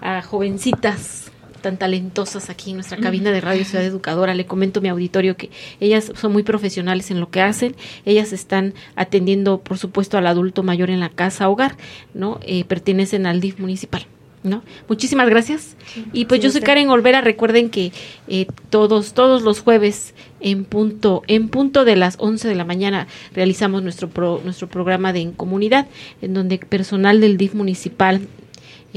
a 0.00 0.20
jovencitas 0.22 1.15
tan 1.66 1.78
talentosas 1.78 2.48
aquí 2.48 2.70
en 2.70 2.76
nuestra 2.76 2.96
cabina 2.98 3.32
de 3.32 3.40
Radio 3.40 3.64
Ciudad 3.64 3.84
Educadora. 3.84 4.34
Le 4.34 4.46
comento 4.46 4.78
a 4.78 4.82
mi 4.84 4.88
auditorio 4.88 5.36
que 5.36 5.50
ellas 5.80 6.12
son 6.14 6.32
muy 6.32 6.44
profesionales 6.44 7.10
en 7.10 7.18
lo 7.18 7.28
que 7.28 7.40
hacen. 7.40 7.74
Ellas 8.04 8.32
están 8.32 8.72
atendiendo, 8.94 9.58
por 9.58 9.76
supuesto, 9.76 10.16
al 10.16 10.28
adulto 10.28 10.62
mayor 10.62 10.90
en 10.90 11.00
la 11.00 11.08
casa 11.08 11.48
hogar, 11.48 11.76
¿no? 12.14 12.38
Eh, 12.46 12.62
pertenecen 12.64 13.26
al 13.26 13.40
DIF 13.40 13.58
municipal. 13.58 14.06
¿No? 14.44 14.62
Muchísimas 14.88 15.28
gracias. 15.28 15.74
Y 16.12 16.26
pues 16.26 16.40
yo 16.40 16.52
soy 16.52 16.60
Karen 16.60 16.88
Olvera. 16.88 17.20
Recuerden 17.20 17.68
que 17.68 17.90
eh, 18.28 18.46
todos, 18.70 19.12
todos 19.12 19.42
los 19.42 19.58
jueves 19.58 20.14
en 20.38 20.64
punto, 20.64 21.24
en 21.26 21.48
punto 21.48 21.84
de 21.84 21.96
las 21.96 22.14
11 22.20 22.46
de 22.46 22.54
la 22.54 22.64
mañana 22.64 23.08
realizamos 23.34 23.82
nuestro 23.82 24.08
pro- 24.08 24.40
nuestro 24.44 24.68
programa 24.68 25.12
de 25.12 25.20
en 25.22 25.32
comunidad, 25.32 25.88
en 26.22 26.32
donde 26.32 26.58
personal 26.58 27.20
del 27.20 27.38
DIF 27.38 27.54
municipal 27.54 28.20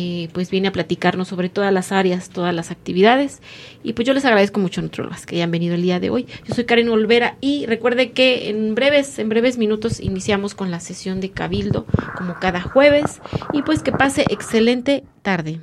eh, 0.01 0.29
pues 0.31 0.49
viene 0.49 0.69
a 0.69 0.71
platicarnos 0.71 1.27
sobre 1.27 1.49
todas 1.49 1.73
las 1.73 1.91
áreas, 1.91 2.29
todas 2.29 2.55
las 2.55 2.71
actividades. 2.71 3.41
Y 3.83 3.91
pues 3.91 4.07
yo 4.07 4.13
les 4.13 4.23
agradezco 4.23 4.61
mucho, 4.61 4.81
nutriólogas, 4.81 5.25
que 5.25 5.35
hayan 5.35 5.51
venido 5.51 5.75
el 5.75 5.81
día 5.81 5.99
de 5.99 6.09
hoy. 6.09 6.25
Yo 6.45 6.55
soy 6.55 6.63
Karen 6.63 6.87
Olvera 6.87 7.35
y 7.41 7.65
recuerde 7.65 8.11
que 8.11 8.49
en 8.49 8.75
breves, 8.75 9.19
en 9.19 9.27
breves 9.27 9.57
minutos 9.57 9.99
iniciamos 9.99 10.55
con 10.55 10.71
la 10.71 10.79
sesión 10.79 11.19
de 11.19 11.31
Cabildo, 11.31 11.85
como 12.15 12.35
cada 12.39 12.61
jueves. 12.61 13.19
Y 13.51 13.61
pues 13.63 13.83
que 13.83 13.91
pase 13.91 14.23
excelente 14.29 15.03
tarde. 15.21 15.59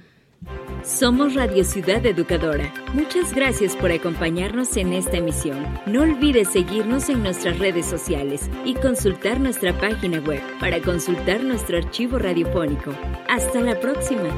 Somos 0.87 1.35
Radio 1.35 1.64
Ciudad 1.64 2.07
Educadora. 2.07 2.72
Muchas 2.94 3.35
gracias 3.35 3.75
por 3.75 3.90
acompañarnos 3.90 4.77
en 4.77 4.92
esta 4.92 5.16
emisión. 5.16 5.66
No 5.85 6.03
olvides 6.03 6.51
seguirnos 6.53 7.09
en 7.09 7.25
nuestras 7.25 7.59
redes 7.59 7.87
sociales 7.87 8.49
y 8.64 8.75
consultar 8.75 9.40
nuestra 9.40 9.77
página 9.81 10.20
web 10.20 10.40
para 10.61 10.81
consultar 10.81 11.42
nuestro 11.42 11.79
archivo 11.79 12.20
radiofónico. 12.20 12.92
Hasta 13.29 13.61
la 13.62 13.81
próxima. 13.81 14.29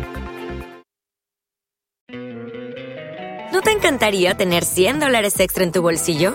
¿No 3.52 3.61
te 3.61 3.72
encantaría 3.72 4.34
tener 4.34 4.64
100 4.64 5.00
dólares 5.00 5.38
extra 5.40 5.64
en 5.64 5.72
tu 5.72 5.82
bolsillo? 5.82 6.34